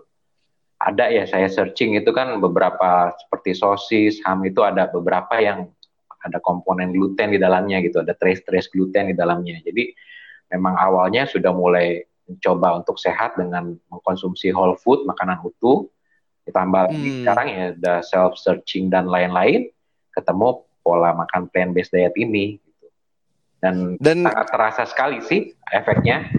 ada 0.80 1.12
ya 1.12 1.28
saya 1.28 1.48
searching 1.50 2.00
itu 2.00 2.08
kan 2.14 2.40
beberapa 2.40 3.12
seperti 3.20 3.52
sosis, 3.52 4.24
ham 4.24 4.40
itu 4.48 4.64
ada 4.64 4.88
beberapa 4.88 5.36
yang 5.36 5.68
ada 6.24 6.40
komponen 6.40 6.92
gluten 6.92 7.36
di 7.36 7.38
dalamnya 7.40 7.84
gitu, 7.84 8.00
ada 8.00 8.16
trace-trace 8.16 8.72
gluten 8.72 9.12
di 9.12 9.16
dalamnya. 9.16 9.60
Jadi 9.60 9.92
memang 10.50 10.74
awalnya 10.76 11.24
sudah 11.30 11.54
mulai 11.54 12.04
mencoba 12.26 12.78
untuk 12.82 12.98
sehat 12.98 13.34
dengan 13.34 13.74
mengkonsumsi 13.90 14.54
whole 14.54 14.78
food, 14.78 15.02
makanan 15.06 15.42
utuh, 15.42 15.90
ditambah 16.46 16.90
lagi 16.90 17.08
Hmm. 17.10 17.18
sekarang 17.22 17.46
ya 17.50 17.64
udah 17.74 17.98
self 18.06 18.38
searching 18.38 18.90
dan 18.90 19.10
lain-lain, 19.10 19.70
ketemu 20.14 20.62
pola 20.82 21.14
makan 21.14 21.50
plant 21.50 21.74
based 21.74 21.90
diet 21.94 22.14
ini 22.14 22.58
gitu. 22.62 22.86
Dan 23.62 23.98
Dan 23.98 24.26
sangat 24.26 24.46
terasa 24.50 24.82
sekali 24.86 25.18
sih 25.22 25.54
efeknya. 25.70 26.30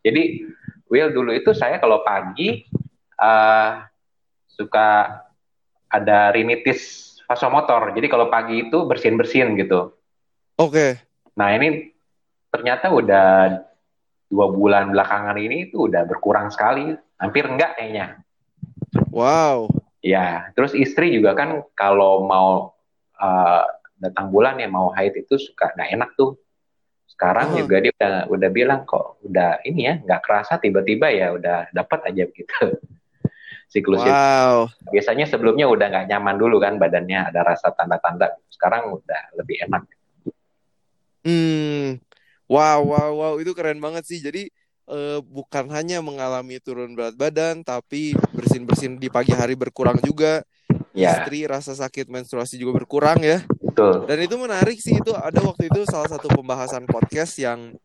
Jadi 0.00 0.48
Will 0.90 1.14
dulu 1.14 1.30
itu 1.30 1.54
saya 1.54 1.78
kalau 1.78 2.02
pagi 2.02 2.66
eh, 3.14 3.70
suka 4.50 4.88
ada 5.90 6.18
rinitis 6.34 7.14
vasomotor. 7.30 7.94
Jadi 7.94 8.06
kalau 8.10 8.26
pagi 8.26 8.66
itu 8.66 8.86
bersin-bersin 8.86 9.54
gitu. 9.54 9.94
oke. 10.58 10.98
Nah 11.38 11.54
ini 11.54 11.89
ternyata 12.50 12.90
udah 12.90 13.26
dua 14.30 14.46
bulan 14.50 14.94
belakangan 14.94 15.34
ini 15.38 15.70
itu 15.70 15.90
udah 15.90 16.06
berkurang 16.06 16.50
sekali, 16.54 16.94
hampir 17.18 17.46
enggak 17.50 17.74
kayaknya. 17.78 18.22
Wow. 19.10 19.70
Ya, 20.00 20.48
terus 20.54 20.72
istri 20.72 21.12
juga 21.12 21.34
kan 21.34 21.66
kalau 21.74 22.24
mau 22.24 22.72
uh, 23.18 23.64
datang 24.00 24.32
bulan 24.32 24.56
ya 24.56 24.70
mau 24.70 24.88
haid 24.94 25.18
itu 25.18 25.36
suka 25.36 25.74
nggak 25.76 25.90
enak 25.98 26.10
tuh. 26.16 26.38
Sekarang 27.10 27.52
Oh. 27.52 27.58
juga 27.60 27.84
dia 27.84 27.92
udah 28.00 28.16
udah 28.32 28.50
bilang 28.54 28.80
kok 28.88 29.20
udah 29.26 29.60
ini 29.66 29.90
ya 29.90 29.94
nggak 30.00 30.22
kerasa 30.24 30.56
tiba-tiba 30.56 31.12
ya 31.12 31.36
udah 31.36 31.68
dapat 31.74 32.08
aja 32.08 32.24
gitu 32.32 32.80
siklusnya. 33.72 34.14
Wow. 34.14 34.72
Biasanya 34.88 35.28
sebelumnya 35.28 35.68
udah 35.68 35.86
nggak 35.90 36.06
nyaman 36.08 36.36
dulu 36.40 36.56
kan 36.62 36.80
badannya 36.80 37.28
ada 37.28 37.44
rasa 37.44 37.76
tanda-tanda. 37.76 38.40
Sekarang 38.48 38.96
udah 38.96 39.36
lebih 39.36 39.68
enak. 39.68 39.84
Hmm. 41.20 42.00
Wow, 42.50 42.82
wow, 42.82 43.10
wow, 43.14 43.34
itu 43.38 43.54
keren 43.54 43.78
banget 43.78 44.02
sih. 44.10 44.18
Jadi 44.18 44.50
eh, 44.90 45.18
bukan 45.22 45.70
hanya 45.70 46.02
mengalami 46.02 46.58
turun 46.58 46.98
berat 46.98 47.14
badan, 47.14 47.62
tapi 47.62 48.18
bersin-bersin 48.34 48.98
di 48.98 49.06
pagi 49.06 49.30
hari 49.30 49.54
berkurang 49.54 50.02
juga. 50.02 50.42
Ya, 50.90 51.22
Istri 51.22 51.46
rasa 51.46 51.78
sakit 51.78 52.10
menstruasi 52.10 52.58
juga 52.58 52.82
berkurang 52.82 53.22
ya. 53.22 53.46
betul. 53.62 54.02
Dan 54.10 54.18
itu 54.26 54.34
menarik 54.34 54.82
sih 54.82 54.98
itu 54.98 55.14
ada 55.14 55.38
waktu 55.46 55.70
itu 55.70 55.86
salah 55.86 56.10
satu 56.10 56.26
pembahasan 56.26 56.82
podcast 56.90 57.38
yang 57.38 57.78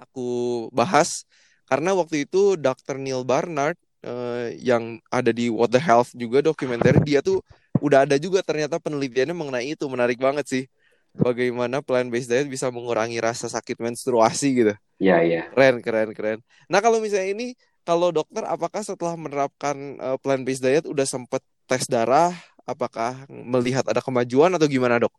aku 0.00 0.68
bahas 0.72 1.28
karena 1.68 1.92
waktu 1.92 2.24
itu 2.24 2.56
Dr. 2.56 2.96
Neil 2.96 3.20
Barnard 3.28 3.76
eh, 4.00 4.56
yang 4.56 4.96
ada 5.12 5.28
di 5.28 5.52
What 5.52 5.76
the 5.76 5.82
Health 5.82 6.16
juga 6.16 6.40
dokumenter 6.40 6.96
dia 7.04 7.20
tuh 7.20 7.44
udah 7.84 8.08
ada 8.08 8.16
juga 8.16 8.40
ternyata 8.40 8.80
penelitiannya 8.80 9.36
mengenai 9.36 9.76
itu 9.76 9.84
menarik 9.86 10.16
banget 10.16 10.48
sih 10.48 10.64
bagaimana 11.14 11.82
plant 11.82 12.08
based 12.08 12.30
diet 12.30 12.46
bisa 12.46 12.70
mengurangi 12.70 13.18
rasa 13.18 13.50
sakit 13.50 13.78
menstruasi 13.78 14.48
gitu 14.54 14.74
Ya, 15.00 15.24
ya. 15.24 15.48
keren 15.54 15.80
keren 15.80 16.10
keren 16.12 16.38
nah 16.68 16.78
kalau 16.84 17.00
misalnya 17.00 17.32
ini 17.32 17.46
kalau 17.82 18.12
dokter 18.12 18.44
apakah 18.44 18.84
setelah 18.84 19.16
menerapkan 19.16 19.74
eh, 19.96 20.16
plant 20.20 20.44
based 20.44 20.62
diet 20.62 20.84
udah 20.84 21.06
sempet 21.08 21.40
tes 21.64 21.88
darah 21.88 22.30
apakah 22.62 23.24
melihat 23.28 23.82
ada 23.88 23.98
kemajuan 23.98 24.52
atau 24.54 24.68
gimana 24.70 25.00
dok 25.00 25.10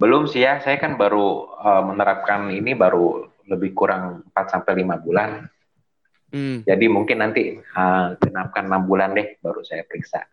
Belum 0.00 0.24
sih 0.24 0.40
ya, 0.40 0.56
saya 0.64 0.80
kan 0.80 0.96
baru 0.96 1.44
uh, 1.60 1.84
menerapkan 1.84 2.48
ini 2.48 2.72
baru 2.72 3.20
lebih 3.44 3.76
kurang 3.76 4.24
4 4.32 4.48
sampai 4.48 4.80
5 4.80 4.96
bulan. 5.04 5.44
hmm. 6.32 6.64
Jadi 6.64 6.86
mungkin 6.88 7.20
nanti 7.20 7.52
uh, 7.76 8.16
genapkan 8.16 8.64
6 8.64 8.88
bulan 8.88 9.12
deh 9.12 9.36
baru 9.44 9.60
saya 9.60 9.84
periksa. 9.84 10.24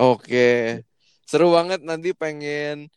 Oke, 0.00 0.80
seru 1.28 1.52
banget 1.52 1.84
nanti 1.84 2.16
pengen 2.16 2.88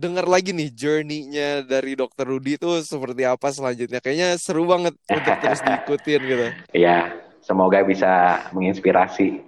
denger 0.00 0.24
lagi 0.24 0.56
nih 0.56 0.72
journey-nya 0.72 1.68
dari 1.68 1.92
Dokter 1.92 2.24
Rudi 2.24 2.56
itu 2.56 2.80
seperti 2.80 3.28
apa 3.28 3.52
selanjutnya. 3.52 4.00
Kayaknya 4.00 4.40
seru 4.40 4.64
banget 4.64 4.96
untuk 5.04 5.34
terus 5.44 5.60
diikutin 5.60 6.20
gitu. 6.24 6.46
Ya, 6.72 7.12
semoga 7.44 7.84
bisa 7.84 8.42
menginspirasi 8.56 9.44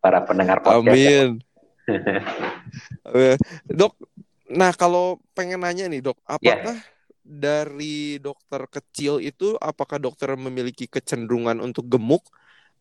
para 0.00 0.24
pendengar 0.24 0.64
podcast. 0.64 0.88
Amin. 0.88 1.28
Eh, 3.12 3.36
Dok, 3.78 3.92
nah 4.48 4.72
kalau 4.72 5.20
pengen 5.36 5.60
nanya 5.60 5.86
nih 5.92 6.00
dok, 6.00 6.16
apakah 6.24 6.80
dari 7.20 8.18
dokter 8.18 8.66
kecil 8.66 9.22
itu 9.22 9.54
apakah 9.60 10.02
dokter 10.02 10.34
memiliki 10.34 10.90
kecenderungan 10.90 11.62
untuk 11.62 11.86
gemuk 11.86 12.26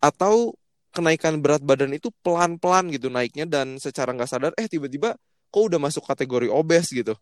atau 0.02 0.58
kenaikan 0.90 1.38
berat 1.38 1.62
badan 1.62 1.94
itu 1.94 2.10
pelan-pelan 2.26 2.90
gitu 2.90 3.14
naiknya 3.14 3.46
dan 3.46 3.78
secara 3.78 4.10
nggak 4.10 4.26
sadar 4.26 4.52
eh 4.58 4.66
tiba-tiba 4.66 5.14
kok 5.50 5.64
udah 5.74 5.80
masuk 5.82 6.06
kategori 6.06 6.48
obes 6.50 6.90
gitu. 6.94 7.18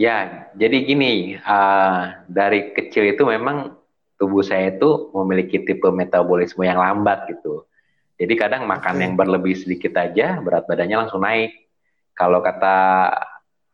Ya, 0.00 0.48
jadi 0.56 0.88
gini, 0.88 1.36
uh, 1.36 2.24
dari 2.24 2.72
kecil 2.72 3.12
itu 3.12 3.22
memang 3.28 3.76
tubuh 4.16 4.40
saya 4.40 4.72
itu 4.72 5.12
memiliki 5.12 5.60
tipe 5.60 5.90
metabolisme 5.92 6.64
yang 6.64 6.80
lambat 6.80 7.28
gitu. 7.28 7.68
Jadi 8.16 8.34
kadang 8.38 8.64
makan 8.64 9.02
yang 9.02 9.12
berlebih 9.18 9.58
sedikit 9.58 9.98
aja, 9.98 10.38
berat 10.38 10.64
badannya 10.64 10.96
langsung 11.06 11.20
naik. 11.26 11.68
Kalau 12.14 12.38
kata 12.38 12.76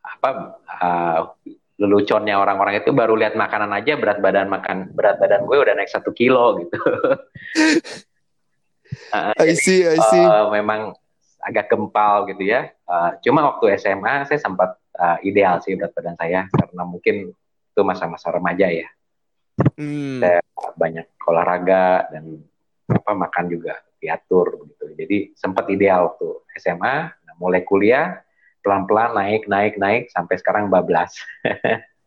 apa 0.00 0.30
uh, 0.64 1.20
leluconnya 1.78 2.34
orang-orang 2.40 2.82
itu 2.82 2.90
baru 2.90 3.14
lihat 3.14 3.38
makanan 3.38 3.70
aja 3.70 3.94
berat 3.94 4.18
badan 4.18 4.50
makan 4.50 4.90
berat 4.96 5.20
badan 5.22 5.46
gue 5.46 5.56
udah 5.62 5.75
naik 5.78 5.92
satu 5.92 6.10
kilo 6.10 6.58
gitu. 6.64 6.78
Uh, 9.14 9.30
I 9.44 9.54
see, 9.54 9.87
I 9.87 10.00
see. 10.10 10.25
uh, 10.25 10.50
memang 10.50 10.98
agak 11.49 11.73
gempal 11.73 12.28
gitu 12.28 12.45
ya. 12.45 12.69
Uh, 12.85 13.17
cuma 13.25 13.49
waktu 13.49 13.81
SMA 13.81 14.28
saya 14.28 14.37
sempat 14.37 14.76
uh, 15.00 15.17
ideal 15.25 15.64
sih 15.64 15.73
berat 15.73 15.97
badan 15.97 16.17
saya 16.21 16.45
karena 16.52 16.83
mungkin 16.85 17.33
itu 17.73 17.81
masa-masa 17.81 18.28
remaja 18.28 18.69
ya. 18.69 18.88
Hmm. 19.81 20.21
Saya 20.21 20.45
banyak 20.76 21.09
olahraga 21.25 22.12
dan 22.12 22.45
apa 22.93 23.12
makan 23.17 23.45
juga 23.49 23.81
diatur 23.97 24.69
gitu. 24.69 24.85
Jadi 24.93 25.33
sempat 25.33 25.64
ideal 25.73 26.12
waktu 26.12 26.28
SMA. 26.61 26.97
Nah, 27.09 27.35
mulai 27.40 27.64
kuliah 27.64 28.21
pelan-pelan 28.61 29.17
naik 29.17 29.49
naik 29.49 29.75
naik 29.81 30.12
sampai 30.12 30.37
sekarang 30.37 30.69
bablas. 30.69 31.17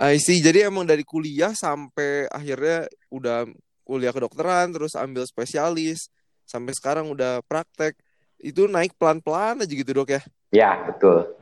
I 0.00 0.16
see. 0.16 0.40
Jadi 0.40 0.64
emang 0.64 0.88
dari 0.88 1.04
kuliah 1.04 1.52
sampai 1.52 2.24
akhirnya 2.32 2.88
udah 3.12 3.44
kuliah 3.84 4.14
kedokteran, 4.14 4.72
terus 4.72 4.96
ambil 4.96 5.26
spesialis, 5.28 6.08
sampai 6.48 6.72
sekarang 6.72 7.10
udah 7.12 7.44
praktek. 7.44 7.98
Itu 8.40 8.64
naik 8.66 8.96
pelan-pelan 8.96 9.60
aja 9.60 9.68
gitu 9.68 9.90
dok 9.92 10.16
ya? 10.16 10.20
ya 10.48 10.70
betul. 10.88 11.36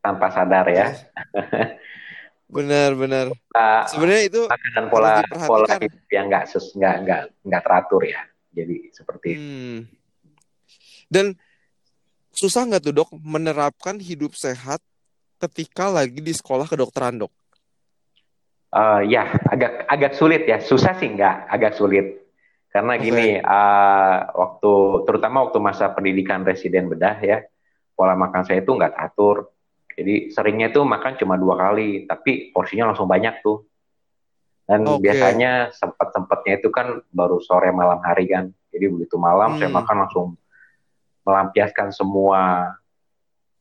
Tanpa 0.00 0.32
sadar 0.32 0.66
ya. 0.72 0.96
Benar-benar. 2.48 3.36
Uh, 3.52 3.84
Sebenarnya 3.92 4.22
itu 4.28 4.42
makanan 4.48 4.84
pola 4.88 5.12
pola 5.44 5.68
hidup 5.76 6.04
yang 6.08 6.26
nggak 6.32 6.44
sus 6.48 6.72
nggak 6.76 6.96
nggak 7.04 7.22
nggak 7.44 7.62
teratur 7.62 8.02
ya. 8.04 8.20
Jadi 8.52 8.76
seperti 8.92 9.26
itu. 9.36 9.40
Hmm. 9.40 9.78
Dan 11.12 11.26
susah 12.32 12.64
nggak 12.64 12.82
tuh 12.84 12.94
dok 12.96 13.10
menerapkan 13.20 14.00
hidup 14.00 14.32
sehat 14.32 14.80
ketika 15.36 15.92
lagi 15.92 16.20
di 16.20 16.32
sekolah 16.32 16.64
kedokteran 16.64 17.20
dok? 17.20 17.32
Eh, 18.72 19.00
ya, 19.12 19.36
agak 19.52 19.84
agak 19.84 20.12
sulit 20.16 20.48
ya. 20.48 20.56
Susah 20.56 20.96
sih 20.96 21.12
nggak, 21.12 21.44
agak 21.52 21.76
sulit. 21.76 22.21
Karena 22.72 22.96
gini, 22.96 23.36
eh, 23.36 24.16
waktu 24.32 24.72
terutama 25.04 25.44
waktu 25.44 25.58
masa 25.60 25.92
pendidikan 25.92 26.40
residen 26.40 26.88
bedah 26.88 27.20
ya, 27.20 27.44
pola 27.92 28.16
makan 28.16 28.48
saya 28.48 28.64
itu 28.64 28.72
nggak 28.72 28.96
teratur. 28.96 29.52
Jadi 29.92 30.32
seringnya 30.32 30.72
tuh 30.72 30.88
makan 30.88 31.20
cuma 31.20 31.36
dua 31.36 31.60
kali, 31.60 32.08
tapi 32.08 32.48
porsinya 32.48 32.88
langsung 32.90 33.04
banyak 33.04 33.44
tuh. 33.44 33.68
Dan 34.64 34.88
Oke. 34.88 35.04
biasanya 35.04 35.68
sempat-sempatnya 35.76 36.64
itu 36.64 36.72
kan 36.72 37.04
baru 37.12 37.44
sore 37.44 37.68
malam 37.76 38.00
hari 38.00 38.24
kan. 38.24 38.48
Jadi 38.72 38.88
begitu 38.88 39.20
malam 39.20 39.60
saya 39.60 39.68
Hmm. 39.68 39.76
makan 39.84 39.96
langsung 40.08 40.26
melampiaskan 41.28 41.92
semua 41.92 42.72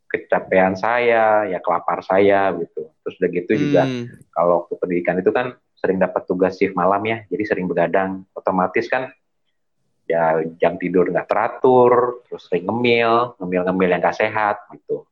kecapean 0.07 0.79
saya, 0.79 1.51
ya 1.51 1.59
kelapar 1.59 1.99
saya 1.99 2.51
gitu. 2.55 2.87
Terus 3.03 3.15
udah 3.19 3.29
gitu 3.31 3.51
juga 3.59 3.83
Hmm. 3.83 4.07
kalau 4.31 4.63
waktu 4.63 4.73
pendidikan 4.79 5.19
itu 5.19 5.31
kan 5.35 5.51
sering 5.81 5.97
dapat 5.97 6.29
tugas 6.29 6.61
shift 6.61 6.77
malam 6.77 7.01
ya, 7.01 7.25
jadi 7.25 7.43
sering 7.50 7.65
begadang. 7.65 8.21
Otomatis 8.38 8.85
kan 8.85 9.09
ya 10.05 10.38
jam 10.61 10.77
tidur 10.77 11.09
nggak 11.09 11.25
teratur, 11.25 12.21
terus 12.29 12.45
sering 12.45 12.69
ngemil, 12.69 13.33
ngemil-ngemil 13.41 13.89
yang 13.89 14.01
nggak 14.05 14.17
sehat 14.21 14.61
gitu. 14.77 15.09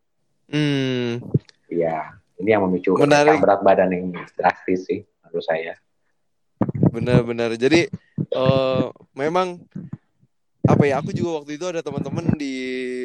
Hmm. 0.50 1.26
Iya, 1.70 2.18
ini 2.42 2.50
yang 2.50 2.66
memicu 2.66 2.98
Menarik. 2.98 3.42
berat 3.42 3.62
badan 3.62 3.90
yang 3.94 4.06
drastis 4.38 4.86
sih 4.86 5.02
menurut 5.26 5.46
saya. 5.46 5.74
Benar-benar. 6.90 7.54
Jadi 7.56 7.88
eh, 8.18 8.86
memang 9.14 9.62
apa 10.66 10.84
ya? 10.86 11.00
Aku 11.00 11.14
juga 11.14 11.42
waktu 11.42 11.56
itu 11.56 11.66
ada 11.70 11.86
teman-teman 11.86 12.36
di 12.36 12.56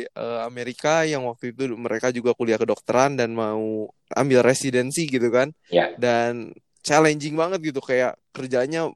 eh, 0.09 0.41
Amerika 0.43 1.05
yang 1.05 1.29
waktu 1.29 1.53
itu 1.53 1.77
mereka 1.77 2.09
juga 2.11 2.33
kuliah 2.33 2.57
kedokteran 2.57 3.21
dan 3.21 3.37
mau 3.37 3.93
ambil 4.17 4.41
residensi 4.41 5.05
gitu 5.07 5.29
kan. 5.29 5.53
Ya. 5.69 5.93
Dan 6.01 6.57
challenging 6.85 7.33
banget 7.35 7.73
gitu 7.73 7.81
kayak 7.81 8.15
kerjanya 8.31 8.93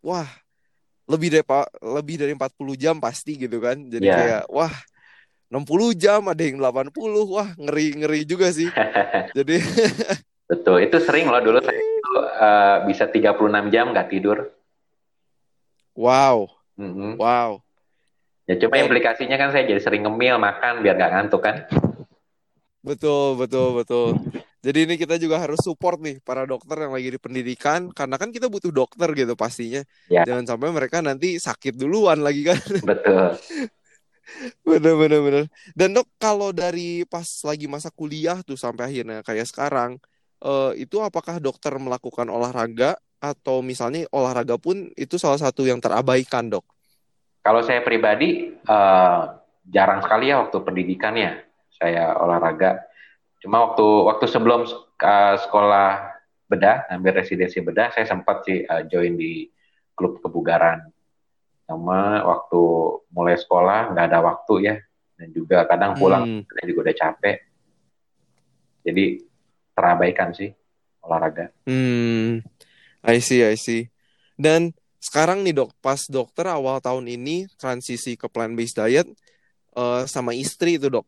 wah 0.00 0.26
lebih 1.04 1.28
dari 1.28 1.44
lebih 1.84 2.16
dari 2.16 2.32
40 2.32 2.74
jam 2.74 2.96
pasti 2.96 3.36
gitu 3.36 3.60
kan. 3.60 3.76
Jadi 3.86 4.08
Ya. 4.08 4.16
kayak 4.16 4.42
wah 4.48 4.72
60 5.48 5.92
jam 5.96 6.24
ada 6.28 6.40
yang 6.40 6.56
80 6.60 7.24
wah 7.28 7.52
ngeri-ngeri 7.56 8.24
juga 8.24 8.48
sih. 8.48 8.68
Jadi 9.36 9.60
Betul, 10.50 10.88
itu 10.88 10.96
sering 11.04 11.28
loh 11.28 11.44
dulu 11.44 11.60
saya 11.60 11.76
itu, 11.76 12.12
eh, 12.40 12.76
bisa 12.88 13.04
36 13.04 13.68
jam 13.68 13.92
nggak 13.92 14.08
tidur. 14.08 14.48
wow, 15.92 16.48
Mhm. 16.80 17.20
wow. 17.20 17.60
Ya 18.48 18.56
cuma 18.56 18.80
implikasinya 18.80 19.36
kan 19.36 19.52
saya 19.52 19.68
jadi 19.68 19.76
sering 19.76 20.08
ngemil, 20.08 20.40
makan 20.40 20.80
biar 20.80 20.96
nggak 20.96 21.12
ngantuk 21.12 21.42
kan. 21.44 21.68
Betul, 22.80 23.36
betul, 23.36 23.76
betul. 23.76 24.24
Jadi 24.58 24.90
ini 24.90 24.94
kita 24.98 25.14
juga 25.22 25.38
harus 25.38 25.62
support 25.62 26.02
nih 26.02 26.18
para 26.18 26.42
dokter 26.42 26.74
yang 26.82 26.90
lagi 26.90 27.14
di 27.14 27.20
pendidikan 27.22 27.94
karena 27.94 28.18
kan 28.18 28.34
kita 28.34 28.50
butuh 28.50 28.74
dokter 28.74 29.06
gitu 29.14 29.38
pastinya. 29.38 29.86
Ya. 30.10 30.26
Jangan 30.26 30.50
sampai 30.50 30.74
mereka 30.74 30.98
nanti 30.98 31.38
sakit 31.38 31.78
duluan 31.78 32.18
lagi 32.26 32.42
kan. 32.42 32.58
Betul. 32.90 33.38
Bener, 34.60 34.94
bener, 34.98 35.20
bener. 35.24 35.44
Dan 35.72 35.96
dok 35.96 36.10
kalau 36.20 36.52
dari 36.52 37.06
pas 37.08 37.24
lagi 37.48 37.64
masa 37.64 37.88
kuliah 37.88 38.44
tuh 38.44 38.60
sampai 38.60 38.92
akhirnya 38.92 39.24
kayak 39.24 39.48
sekarang, 39.48 39.96
eh, 40.44 40.84
itu 40.84 41.00
apakah 41.00 41.40
dokter 41.40 41.72
melakukan 41.80 42.28
olahraga 42.28 42.98
atau 43.18 43.64
misalnya 43.64 44.04
olahraga 44.12 44.60
pun 44.60 44.90
itu 44.94 45.16
salah 45.16 45.40
satu 45.40 45.64
yang 45.64 45.80
terabaikan 45.80 46.52
dok? 46.52 46.66
Kalau 47.42 47.64
saya 47.64 47.80
pribadi 47.80 48.52
uh, 48.68 49.22
jarang 49.64 50.04
sekali 50.04 50.28
ya 50.28 50.42
waktu 50.44 50.58
pendidikannya 50.60 51.30
saya 51.72 52.18
olahraga. 52.18 52.87
Cuma 53.38 53.70
waktu 53.70 53.86
waktu 53.86 54.26
sebelum 54.26 54.66
uh, 54.66 55.36
sekolah 55.38 56.18
bedah, 56.50 56.90
ambil 56.90 57.22
residensi 57.22 57.62
bedah, 57.62 57.94
saya 57.94 58.06
sempat 58.08 58.42
sih 58.42 58.66
uh, 58.66 58.82
join 58.90 59.14
di 59.14 59.46
klub 59.94 60.18
kebugaran. 60.18 60.90
Sama 61.68 62.24
waktu 62.24 62.62
mulai 63.12 63.36
sekolah 63.36 63.92
nggak 63.94 64.06
ada 64.08 64.20
waktu 64.24 64.54
ya, 64.64 64.76
dan 65.20 65.28
juga 65.30 65.68
kadang 65.68 65.94
pulang 65.94 66.24
hmm. 66.24 66.42
saya 66.50 66.64
juga 66.66 66.80
udah 66.88 66.96
capek. 66.96 67.36
Jadi 68.88 69.04
terabaikan 69.76 70.32
sih 70.34 70.50
olahraga. 71.04 71.52
Hmm, 71.68 72.42
I 73.06 73.18
see, 73.22 73.44
I 73.44 73.54
see. 73.54 73.92
Dan 74.34 74.74
sekarang 74.98 75.46
nih 75.46 75.54
dok, 75.54 75.70
pas 75.78 76.10
dokter 76.10 76.50
awal 76.50 76.82
tahun 76.82 77.06
ini 77.06 77.46
transisi 77.54 78.18
ke 78.18 78.26
plant 78.26 78.58
based 78.58 78.74
diet 78.74 79.06
uh, 79.78 80.02
sama 80.10 80.34
istri 80.34 80.80
itu 80.80 80.90
dok. 80.90 81.06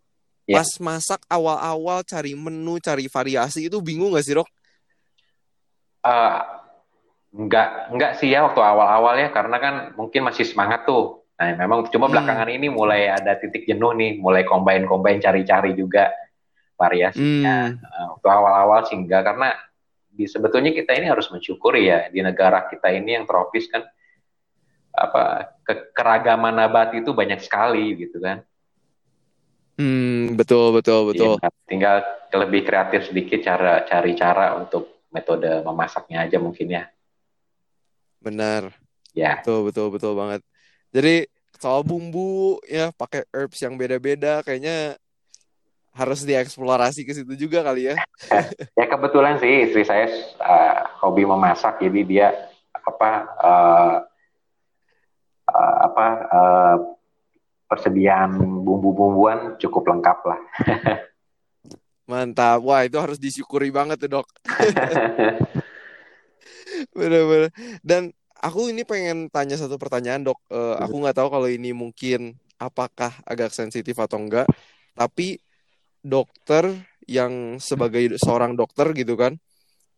Yeah. 0.51 0.59
Pas 0.59 0.71
masak 0.83 1.23
awal-awal 1.31 2.03
cari 2.03 2.35
menu, 2.35 2.83
cari 2.83 3.07
variasi 3.07 3.71
itu 3.71 3.79
bingung 3.79 4.11
gak 4.19 4.27
sih 4.27 4.35
dok? 4.35 4.51
Uh, 6.03 6.43
enggak, 7.31 7.87
enggak 7.95 8.13
sih 8.19 8.35
ya 8.35 8.43
waktu 8.51 8.59
awal-awal 8.59 9.15
ya 9.15 9.31
karena 9.31 9.63
kan 9.63 9.75
mungkin 9.95 10.27
masih 10.27 10.43
semangat 10.43 10.83
tuh. 10.83 11.23
Nah 11.39 11.55
memang 11.55 11.87
cuma 11.87 12.11
hmm. 12.11 12.19
belakangan 12.19 12.51
ini 12.51 12.67
mulai 12.67 13.15
ada 13.15 13.39
titik 13.39 13.63
jenuh 13.63 13.95
nih, 13.95 14.19
mulai 14.19 14.43
combine-combine 14.43 15.23
cari-cari 15.23 15.79
juga 15.79 16.11
variasinya. 16.75 17.71
Hmm. 17.71 17.87
Uh, 17.87 18.07
waktu 18.19 18.29
awal-awal 18.35 18.81
sih 18.91 18.99
enggak 18.99 19.23
karena 19.23 19.55
di 20.11 20.27
sebetulnya 20.27 20.75
kita 20.75 20.99
ini 20.99 21.07
harus 21.07 21.31
mensyukuri 21.31 21.87
ya 21.87 22.11
di 22.11 22.27
negara 22.27 22.67
kita 22.67 22.91
ini 22.91 23.23
yang 23.23 23.25
tropis 23.31 23.71
kan 23.71 23.87
apa 24.91 25.55
ke, 25.63 25.95
keragaman 25.95 26.59
nabati 26.59 27.07
itu 27.07 27.15
banyak 27.15 27.39
sekali 27.39 27.95
gitu 27.95 28.19
kan. 28.19 28.43
Hmm, 29.79 30.35
betul 30.35 30.75
betul 30.75 31.15
betul. 31.15 31.35
Ya, 31.39 31.51
tinggal 31.67 31.97
lebih 32.35 32.67
kreatif 32.67 33.11
sedikit 33.11 33.43
cara 33.43 33.87
cari 33.87 34.13
cara 34.19 34.59
untuk 34.59 35.07
metode 35.11 35.63
memasaknya 35.67 36.27
aja 36.27 36.39
mungkin 36.39 36.71
ya. 36.71 36.85
Benar. 38.23 38.75
Ya. 39.15 39.43
Betul 39.43 39.71
betul 39.71 39.87
betul 39.91 40.13
banget. 40.15 40.41
Jadi 40.95 41.27
soal 41.61 41.85
bumbu 41.85 42.63
ya 42.65 42.95
pakai 42.95 43.27
herbs 43.35 43.61
yang 43.61 43.77
beda-beda 43.77 44.41
kayaknya 44.41 44.97
harus 45.91 46.23
dieksplorasi 46.23 47.03
ke 47.03 47.13
situ 47.13 47.35
juga 47.35 47.67
kali 47.67 47.91
ya. 47.91 47.97
ya 48.79 48.87
kebetulan 48.87 49.43
sih 49.43 49.69
istri 49.69 49.83
saya 49.83 50.07
uh, 50.39 50.77
hobi 51.03 51.27
memasak 51.27 51.83
jadi 51.83 52.03
dia 52.07 52.29
apa 52.73 53.11
uh, 53.43 53.97
uh, 55.51 55.77
apa 55.91 56.07
uh, 56.31 56.77
persediaan 57.71 58.35
bumbu-bumbuan 58.67 59.55
cukup 59.63 59.95
lengkap 59.95 60.19
lah. 60.27 60.41
Mantap. 62.11 62.59
Wah, 62.67 62.83
itu 62.83 62.99
harus 62.99 63.23
disyukuri 63.23 63.71
banget 63.71 64.03
tuh, 64.03 64.19
Dok. 64.19 64.27
Bener-bener. 66.99 67.55
Dan 67.87 68.11
aku 68.43 68.75
ini 68.75 68.83
pengen 68.83 69.31
tanya 69.31 69.55
satu 69.55 69.79
pertanyaan, 69.79 70.27
Dok. 70.27 70.43
Uh, 70.51 70.75
aku 70.83 70.99
nggak 70.99 71.23
tahu 71.23 71.31
kalau 71.31 71.47
ini 71.47 71.71
mungkin 71.71 72.35
apakah 72.59 73.15
agak 73.23 73.55
sensitif 73.55 73.95
atau 73.95 74.19
enggak, 74.19 74.51
tapi 74.99 75.39
dokter 76.03 76.75
yang 77.07 77.63
sebagai 77.63 78.19
seorang 78.19 78.59
dokter 78.59 78.91
gitu 78.99 79.15
kan, 79.15 79.39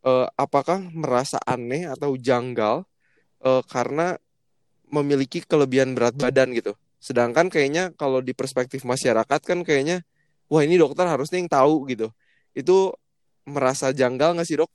uh, 0.05 0.29
apakah 0.37 0.85
merasa 0.93 1.41
aneh 1.49 1.89
atau 1.89 2.15
janggal 2.15 2.85
uh, 3.41 3.63
karena 3.67 4.21
memiliki 4.93 5.41
kelebihan 5.41 5.97
berat 5.97 6.15
badan 6.15 6.53
gitu? 6.53 6.77
Sedangkan 7.03 7.51
kayaknya 7.51 7.91
kalau 7.99 8.23
di 8.23 8.31
perspektif 8.31 8.87
masyarakat 8.87 9.41
kan 9.43 9.67
kayaknya, 9.67 10.07
wah 10.47 10.63
ini 10.63 10.79
dokter 10.79 11.03
harusnya 11.11 11.43
yang 11.43 11.51
tahu 11.51 11.91
gitu. 11.91 12.15
Itu 12.55 12.95
merasa 13.43 13.91
janggal 13.91 14.39
nggak 14.39 14.47
sih 14.47 14.63
dok? 14.63 14.71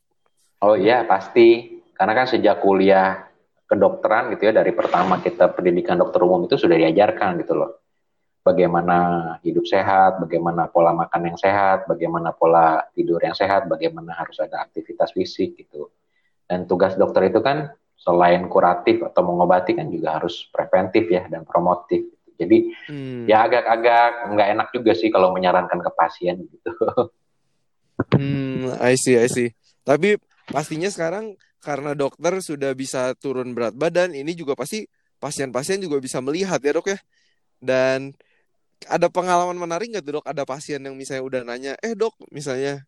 Oh 0.67 0.75
iya 0.75 1.07
pasti, 1.07 1.79
karena 1.95 2.11
kan 2.11 2.27
sejak 2.27 2.59
kuliah 2.59 3.31
kedokteran 3.63 4.35
gitu 4.35 4.51
ya 4.51 4.59
dari 4.59 4.75
pertama 4.75 5.23
kita 5.23 5.55
pendidikan 5.55 5.95
dokter 5.95 6.19
umum 6.23 6.43
itu 6.43 6.59
sudah 6.59 6.75
diajarkan 6.75 7.39
gitu 7.43 7.55
loh 7.55 7.87
bagaimana 8.47 8.97
hidup 9.43 9.67
sehat, 9.67 10.23
bagaimana 10.23 10.71
pola 10.71 10.95
makan 10.95 11.35
yang 11.35 11.37
sehat, 11.37 11.83
bagaimana 11.83 12.31
pola 12.31 12.79
tidur 12.95 13.19
yang 13.19 13.35
sehat, 13.35 13.67
bagaimana 13.67 14.15
harus 14.15 14.39
ada 14.39 14.63
aktivitas 14.63 15.11
fisik 15.11 15.59
gitu. 15.59 15.91
Dan 16.47 16.63
tugas 16.63 16.95
dokter 16.95 17.27
itu 17.27 17.43
kan 17.43 17.75
selain 17.99 18.47
kuratif 18.47 19.03
atau 19.03 19.19
mengobati 19.27 19.75
kan 19.75 19.91
juga 19.91 20.15
harus 20.15 20.47
preventif 20.47 21.11
ya 21.11 21.27
dan 21.27 21.43
promotif. 21.43 22.07
Jadi 22.37 22.57
hmm. 22.89 23.25
ya 23.25 23.49
agak-agak 23.49 24.33
nggak 24.33 24.47
enak 24.53 24.67
juga 24.71 24.91
sih 24.93 25.09
kalau 25.09 25.33
menyarankan 25.33 25.81
ke 25.81 25.91
pasien 25.97 26.45
gitu. 26.45 26.71
Hmm, 28.13 28.77
I 28.77 28.93
see, 28.93 29.17
I 29.17 29.25
see. 29.25 29.49
Tapi 29.81 30.21
pastinya 30.53 30.87
sekarang 30.87 31.33
karena 31.59 31.97
dokter 31.97 32.37
sudah 32.39 32.71
bisa 32.77 33.17
turun 33.17 33.57
berat 33.57 33.73
badan, 33.73 34.13
ini 34.13 34.37
juga 34.37 34.53
pasti 34.53 34.85
pasien-pasien 35.17 35.81
juga 35.81 35.97
bisa 35.97 36.21
melihat 36.21 36.61
ya 36.61 36.71
dok 36.77 36.93
ya. 36.93 36.99
Dan 37.57 38.13
ada 38.85 39.09
pengalaman 39.09 39.57
menarik 39.57 39.89
nggak 39.89 40.05
tuh 40.05 40.13
dok? 40.21 40.25
Ada 40.29 40.45
pasien 40.45 40.77
yang 40.85 40.93
misalnya 40.93 41.23
udah 41.25 41.41
nanya, 41.41 41.73
eh 41.81 41.97
dok, 41.97 42.13
misalnya 42.29 42.85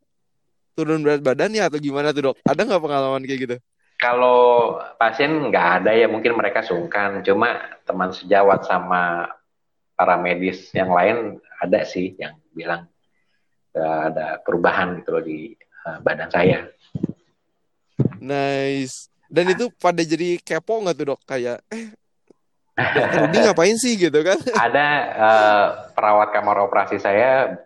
turun 0.78 1.02
berat 1.02 1.26
badan 1.26 1.52
ya 1.58 1.68
atau 1.68 1.82
gimana 1.82 2.14
tuh 2.14 2.32
dok? 2.32 2.36
Ada 2.46 2.62
nggak 2.70 2.84
pengalaman 2.86 3.26
kayak 3.26 3.40
gitu? 3.50 3.58
Kalau 4.00 4.80
pasien 4.96 5.52
nggak 5.52 5.84
ada 5.84 5.92
ya 5.92 6.08
mungkin 6.08 6.38
mereka 6.38 6.64
sungkan. 6.64 7.20
Cuma 7.26 7.82
teman 7.84 8.14
sejawat 8.14 8.64
sama 8.64 9.28
para 10.00 10.16
medis 10.16 10.72
yang 10.72 10.96
lain 10.96 11.44
ada 11.60 11.84
sih 11.84 12.16
yang 12.16 12.40
bilang 12.56 12.88
ada 13.76 14.40
perubahan 14.40 15.04
gitu 15.04 15.10
loh 15.12 15.24
di 15.24 15.54
uh, 15.86 16.00
badan 16.00 16.32
saya. 16.32 16.68
Nice. 18.20 19.12
Dan 19.30 19.54
itu 19.54 19.70
pada 19.78 20.02
jadi 20.02 20.40
kepo 20.42 20.82
nggak 20.82 20.96
tuh 20.96 21.06
dok? 21.14 21.22
Kayak 21.28 21.62
eh 21.70 21.92
Rudi 23.20 23.38
ngapain 23.46 23.78
sih 23.78 24.00
gitu 24.00 24.20
kan? 24.24 24.40
Ada 24.56 24.88
uh, 25.20 25.66
perawat 25.94 26.32
kamar 26.32 26.64
operasi 26.64 26.98
saya 26.98 27.60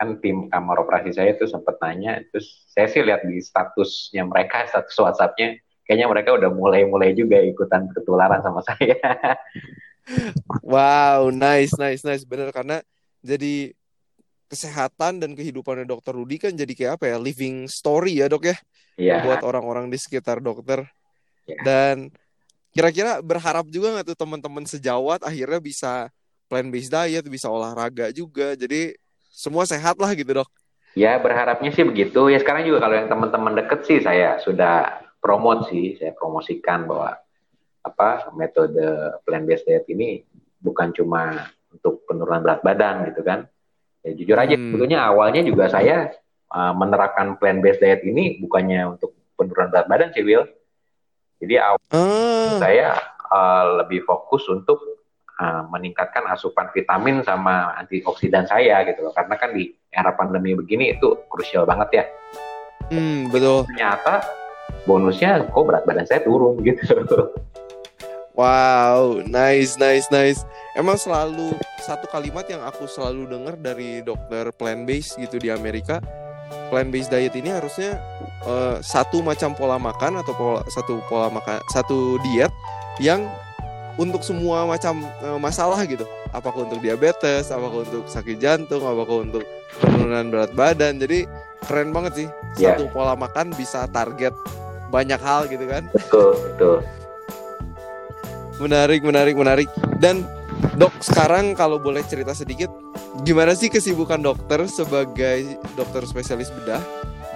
kan 0.00 0.16
tim 0.24 0.48
kamar 0.48 0.80
operasi 0.80 1.12
saya 1.12 1.36
itu 1.36 1.44
sempat 1.44 1.76
nanya, 1.84 2.24
terus 2.32 2.64
saya 2.72 2.88
sih 2.88 3.04
lihat 3.04 3.20
di 3.20 3.36
statusnya 3.36 4.24
mereka, 4.24 4.64
status 4.64 4.96
WhatsAppnya, 4.96 5.60
kayaknya 5.84 6.08
mereka 6.08 6.32
udah 6.32 6.48
mulai-mulai 6.48 7.12
juga 7.12 7.36
ikutan 7.36 7.84
ketularan 7.92 8.40
sama 8.40 8.64
saya. 8.64 8.96
wow, 10.64 11.28
nice, 11.30 11.74
nice, 11.76 12.02
nice, 12.02 12.24
bener 12.26 12.50
karena 12.50 12.84
jadi 13.20 13.74
kesehatan 14.50 15.22
dan 15.22 15.38
kehidupannya 15.38 15.86
dokter 15.86 16.10
Rudi 16.10 16.42
kan 16.42 16.52
jadi 16.52 16.72
kayak 16.74 16.92
apa 16.98 17.04
ya, 17.14 17.16
living 17.22 17.70
story 17.70 18.18
ya 18.18 18.26
dok 18.26 18.50
ya, 18.50 18.56
yeah. 18.98 19.22
buat 19.22 19.44
orang-orang 19.46 19.86
di 19.92 19.98
sekitar 20.00 20.42
dokter. 20.42 20.86
Yeah. 21.46 21.62
Dan 21.62 21.96
Kira-kira 22.70 23.18
berharap 23.18 23.66
juga 23.66 23.98
nggak 23.98 24.14
tuh 24.14 24.18
teman-teman 24.18 24.62
sejawat 24.62 25.26
akhirnya 25.26 25.58
bisa 25.58 26.06
plan 26.46 26.66
based 26.70 26.94
diet, 26.94 27.26
bisa 27.26 27.50
olahraga 27.50 28.14
juga. 28.14 28.54
Jadi 28.54 28.94
semua 29.34 29.66
sehat 29.66 29.98
lah 29.98 30.14
gitu 30.14 30.42
dok. 30.42 30.50
Ya 30.94 31.18
berharapnya 31.18 31.74
sih 31.74 31.82
begitu. 31.82 32.30
Ya 32.30 32.38
sekarang 32.38 32.66
juga 32.66 32.86
kalau 32.86 32.94
yang 32.94 33.10
teman-teman 33.10 33.58
deket 33.58 33.80
sih 33.86 33.98
saya 33.98 34.38
sudah 34.42 35.02
promote 35.18 35.66
sih, 35.70 35.98
saya 35.98 36.14
promosikan 36.14 36.86
bahwa 36.86 37.18
apa 37.80 38.32
metode 38.36 39.16
plan 39.24 39.44
based 39.48 39.64
diet 39.64 39.88
ini 39.88 40.20
bukan 40.60 40.92
cuma 40.92 41.48
untuk 41.72 42.04
penurunan 42.04 42.44
berat 42.44 42.60
badan 42.60 43.08
gitu 43.12 43.24
kan. 43.24 43.48
Ya 44.00 44.16
jujur 44.16 44.36
aja 44.36 44.56
hmm. 44.56 44.62
sebetulnya 44.72 44.98
awalnya 45.04 45.44
juga 45.44 45.68
saya 45.68 46.12
uh, 46.52 46.72
menerapkan 46.72 47.36
plan 47.36 47.60
based 47.60 47.80
diet 47.80 48.04
ini 48.04 48.40
bukannya 48.40 48.96
untuk 48.96 49.12
penurunan 49.36 49.72
berat 49.72 49.86
badan 49.88 50.12
sih 50.12 50.24
Will 50.24 50.48
jadi 51.40 51.56
awal 51.64 51.80
uh. 51.96 52.60
saya 52.60 52.92
uh, 53.32 53.82
lebih 53.82 54.04
fokus 54.04 54.44
untuk 54.52 55.00
uh, 55.40 55.64
meningkatkan 55.72 56.28
asupan 56.28 56.68
vitamin 56.76 57.24
sama 57.24 57.72
antioksidan 57.80 58.44
saya 58.44 58.84
gitu 58.84 59.08
loh. 59.08 59.16
Karena 59.16 59.40
kan 59.40 59.56
di 59.56 59.72
era 59.88 60.12
pandemi 60.12 60.52
begini 60.52 60.92
itu 60.92 61.16
krusial 61.32 61.64
banget 61.64 61.88
ya. 61.96 62.04
Hmm, 62.92 63.32
betul. 63.32 63.64
Ternyata 63.72 64.20
bonusnya 64.84 65.48
kok 65.48 65.64
berat 65.64 65.88
badan 65.88 66.04
saya 66.04 66.20
turun 66.20 66.60
gitu. 66.60 66.84
Wow, 68.40 69.20
nice, 69.28 69.76
nice, 69.76 70.08
nice. 70.08 70.48
Emang 70.72 70.96
selalu 70.96 71.52
satu 71.84 72.08
kalimat 72.08 72.48
yang 72.48 72.64
aku 72.64 72.88
selalu 72.88 73.28
dengar 73.28 73.52
dari 73.60 74.00
dokter 74.00 74.48
plant 74.56 74.88
based 74.88 75.20
gitu 75.20 75.36
di 75.36 75.52
Amerika, 75.52 76.00
plant 76.72 76.88
based 76.88 77.12
diet 77.12 77.36
ini 77.36 77.52
harusnya 77.52 78.00
uh, 78.48 78.80
satu 78.80 79.20
macam 79.20 79.52
pola 79.52 79.76
makan 79.76 80.24
atau 80.24 80.32
pola, 80.32 80.64
satu 80.72 81.04
pola 81.12 81.28
makan 81.28 81.60
satu 81.68 82.16
diet 82.24 82.48
yang 82.96 83.28
untuk 84.00 84.24
semua 84.24 84.64
macam 84.64 85.04
uh, 85.20 85.36
masalah 85.36 85.84
gitu 85.84 86.08
apakah 86.32 86.64
untuk 86.64 86.80
diabetes 86.80 87.52
apakah 87.52 87.84
untuk 87.84 88.08
sakit 88.08 88.40
jantung 88.40 88.80
apakah 88.86 89.26
untuk 89.26 89.44
penurunan 89.82 90.32
berat 90.32 90.52
badan 90.56 90.96
jadi 90.96 91.28
keren 91.68 91.92
banget 91.92 92.24
sih 92.24 92.28
yeah. 92.56 92.72
satu 92.72 92.88
pola 92.88 93.12
makan 93.18 93.52
bisa 93.58 93.84
target 93.92 94.32
banyak 94.88 95.20
hal 95.20 95.44
gitu 95.50 95.68
kan 95.68 95.84
betul 95.92 96.32
betul 96.54 96.80
menarik 98.60 99.00
menarik 99.02 99.34
menarik 99.34 99.68
dan 99.98 100.22
Dok, 100.76 100.92
sekarang 101.00 101.56
kalau 101.56 101.80
boleh 101.80 102.04
cerita 102.04 102.36
sedikit, 102.36 102.68
gimana 103.24 103.56
sih 103.56 103.72
kesibukan 103.72 104.20
dokter 104.20 104.60
sebagai 104.68 105.56
dokter 105.72 106.04
spesialis 106.04 106.52
bedah 106.52 106.80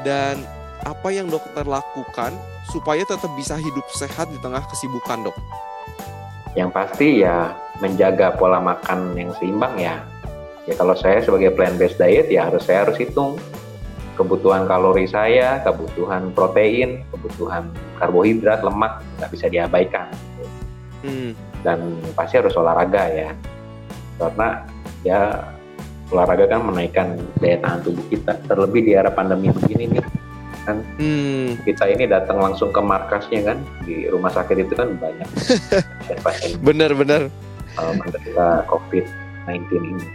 dan 0.04 0.44
apa 0.84 1.08
yang 1.08 1.32
dokter 1.32 1.64
lakukan 1.64 2.36
supaya 2.68 3.00
tetap 3.08 3.32
bisa 3.32 3.56
hidup 3.56 3.84
sehat 3.96 4.28
di 4.28 4.36
tengah 4.44 4.60
kesibukan, 4.68 5.24
Dok? 5.24 5.36
Yang 6.52 6.70
pasti 6.76 7.08
ya 7.24 7.56
menjaga 7.80 8.36
pola 8.36 8.60
makan 8.60 9.16
yang 9.16 9.32
seimbang 9.40 9.74
ya. 9.80 10.04
Ya 10.68 10.74
kalau 10.76 10.92
saya 10.92 11.24
sebagai 11.24 11.52
plant 11.56 11.80
based 11.80 11.96
diet 11.96 12.28
ya 12.28 12.48
harus 12.48 12.64
saya 12.68 12.88
harus 12.88 12.96
hitung 13.00 13.40
kebutuhan 14.14 14.64
kalori 14.70 15.10
saya, 15.10 15.60
kebutuhan 15.66 16.30
protein, 16.32 17.02
kebutuhan 17.10 17.66
karbohidrat, 17.98 18.62
lemak 18.62 19.02
nggak 19.18 19.30
bisa 19.34 19.46
diabaikan. 19.50 20.06
Hmm. 21.04 21.36
Dan 21.60 22.00
pasti 22.16 22.40
harus 22.40 22.56
olahraga 22.56 23.04
ya. 23.12 23.30
Karena 24.16 24.64
ya 25.04 25.20
olahraga 26.08 26.48
kan 26.48 26.64
menaikkan 26.64 27.20
daya 27.38 27.60
tahan 27.60 27.84
tubuh 27.84 28.04
kita. 28.08 28.40
Terlebih 28.48 28.80
di 28.88 28.92
era 28.96 29.12
pandemi 29.12 29.52
begini 29.52 29.92
nih 29.92 30.00
kan. 30.64 30.80
Hmm. 30.96 31.60
kita 31.60 31.92
ini 31.92 32.08
datang 32.08 32.40
langsung 32.40 32.72
ke 32.72 32.80
markasnya 32.80 33.52
kan 33.52 33.60
di 33.84 34.08
rumah 34.08 34.32
sakit 34.32 34.64
itu 34.64 34.72
kan 34.72 34.96
banyak. 34.96 35.28
Pasien 36.24 36.56
benar-benar 36.64 37.28
uh, 37.76 37.92
menderita 38.00 38.64
COVID-19 38.72 39.60
ini. 39.76 40.08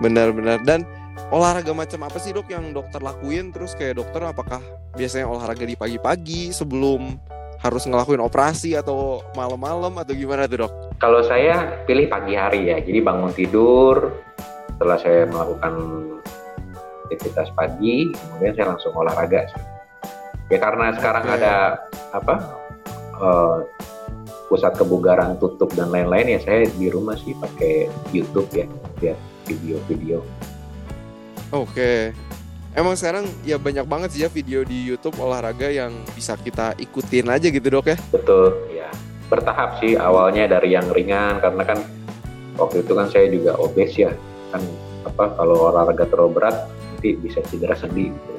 Benar-benar 0.00 0.64
dan 0.64 0.88
olahraga 1.28 1.76
macam 1.76 2.08
apa 2.08 2.16
sih 2.16 2.32
dok 2.32 2.48
yang 2.48 2.72
dokter 2.72 3.04
lakuin? 3.04 3.52
Terus 3.52 3.76
kayak 3.76 4.00
dokter 4.00 4.24
apakah 4.24 4.64
biasanya 4.96 5.28
olahraga 5.28 5.68
di 5.68 5.76
pagi-pagi 5.76 6.56
sebelum 6.56 7.20
harus 7.66 7.84
ngelakuin 7.84 8.22
operasi 8.22 8.78
atau 8.78 9.20
malam-malam 9.34 9.92
atau 9.98 10.14
gimana 10.14 10.46
tuh 10.46 10.66
dok? 10.66 10.72
Kalau 11.02 11.20
saya 11.26 11.82
pilih 11.84 12.06
pagi 12.06 12.38
hari 12.38 12.70
ya, 12.70 12.78
jadi 12.78 13.02
bangun 13.02 13.34
tidur, 13.34 14.22
setelah 14.76 14.98
saya 15.02 15.26
melakukan 15.26 15.74
aktivitas 17.06 17.50
pagi, 17.54 18.10
kemudian 18.10 18.52
saya 18.54 18.66
langsung 18.74 18.92
olahraga. 18.94 19.46
Ya 20.46 20.58
karena 20.62 20.94
sekarang 20.94 21.24
okay. 21.26 21.36
ada 21.42 21.54
apa 22.14 22.34
uh, 23.18 23.58
pusat 24.46 24.78
kebugaran 24.78 25.34
tutup 25.42 25.74
dan 25.74 25.90
lain-lain 25.90 26.38
ya 26.38 26.40
saya 26.42 26.70
di 26.70 26.86
rumah 26.86 27.18
sih 27.18 27.34
pakai 27.34 27.90
YouTube 28.14 28.46
ya, 28.54 28.66
lihat 29.02 29.18
video-video. 29.46 30.22
Oke. 31.50 32.10
Okay 32.10 32.25
emang 32.76 32.94
sekarang 32.94 33.24
ya 33.42 33.56
banyak 33.56 33.88
banget 33.88 34.08
sih 34.12 34.22
ya 34.22 34.30
video 34.30 34.60
di 34.62 34.84
YouTube 34.84 35.16
olahraga 35.18 35.72
yang 35.72 35.96
bisa 36.12 36.36
kita 36.36 36.76
ikutin 36.76 37.32
aja 37.32 37.48
gitu 37.48 37.66
dok 37.72 37.88
ya? 37.90 37.96
Betul 38.12 38.52
ya 38.70 38.86
bertahap 39.26 39.82
sih 39.82 39.98
awalnya 39.98 40.46
dari 40.46 40.78
yang 40.78 40.86
ringan 40.94 41.42
karena 41.42 41.62
kan 41.66 41.78
waktu 42.54 42.86
itu 42.86 42.92
kan 42.94 43.10
saya 43.10 43.26
juga 43.32 43.58
obes 43.58 43.92
ya. 43.96 44.12
Kan 44.54 44.62
apa 45.08 45.34
kalau 45.34 45.72
olahraga 45.72 46.06
terlalu 46.06 46.38
berat 46.38 46.56
nanti 46.94 47.16
bisa 47.18 47.42
cedera 47.48 47.74
sendi 47.74 48.12
gitu. 48.12 48.32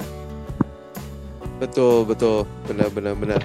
betul 1.58 2.06
betul. 2.06 2.38
Benar 2.70 2.88
benar 2.94 3.14
benar. 3.18 3.40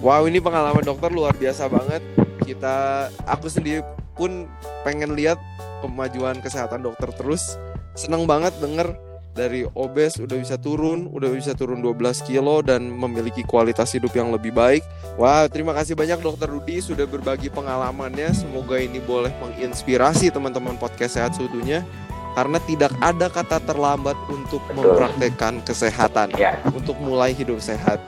Wow 0.00 0.24
ini 0.24 0.40
pengalaman 0.40 0.82
dokter 0.82 1.12
luar 1.12 1.36
biasa 1.36 1.68
banget. 1.68 2.02
Kita 2.42 3.08
aku 3.28 3.52
sendiri 3.52 3.84
pun 4.16 4.48
pengen 4.82 5.12
lihat 5.12 5.36
kemajuan 5.84 6.40
kesehatan 6.40 6.80
dokter 6.80 7.12
terus. 7.14 7.60
Seneng 7.92 8.24
banget 8.30 8.54
denger 8.62 8.94
dari 9.38 9.62
obes 9.78 10.18
udah 10.18 10.34
bisa 10.34 10.58
turun, 10.58 11.06
udah 11.14 11.30
bisa 11.30 11.54
turun 11.54 11.78
12 11.78 12.26
kilo 12.26 12.58
dan 12.66 12.82
memiliki 12.90 13.46
kualitas 13.46 13.94
hidup 13.94 14.10
yang 14.18 14.34
lebih 14.34 14.50
baik. 14.50 14.82
Wah, 15.14 15.46
terima 15.46 15.70
kasih 15.78 15.94
banyak 15.94 16.18
Dokter 16.18 16.50
Rudi 16.50 16.82
sudah 16.82 17.06
berbagi 17.06 17.46
pengalamannya. 17.46 18.34
Semoga 18.34 18.82
ini 18.82 18.98
boleh 18.98 19.30
menginspirasi 19.38 20.34
teman-teman 20.34 20.74
podcast 20.74 21.14
sehat 21.14 21.38
seutuhnya 21.38 21.86
karena 22.34 22.58
tidak 22.66 22.90
ada 22.98 23.30
kata 23.30 23.62
terlambat 23.62 24.18
untuk 24.26 24.62
mempraktekkan 24.74 25.62
kesehatan, 25.62 26.34
ya. 26.34 26.58
untuk 26.74 26.98
mulai 26.98 27.30
hidup 27.30 27.62
sehat. 27.62 28.02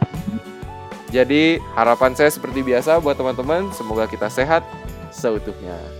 Jadi 1.10 1.58
harapan 1.74 2.14
saya 2.14 2.30
seperti 2.30 2.62
biasa 2.62 3.02
buat 3.02 3.18
teman-teman, 3.18 3.70
semoga 3.74 4.06
kita 4.06 4.30
sehat 4.30 4.62
seutuhnya. 5.10 5.99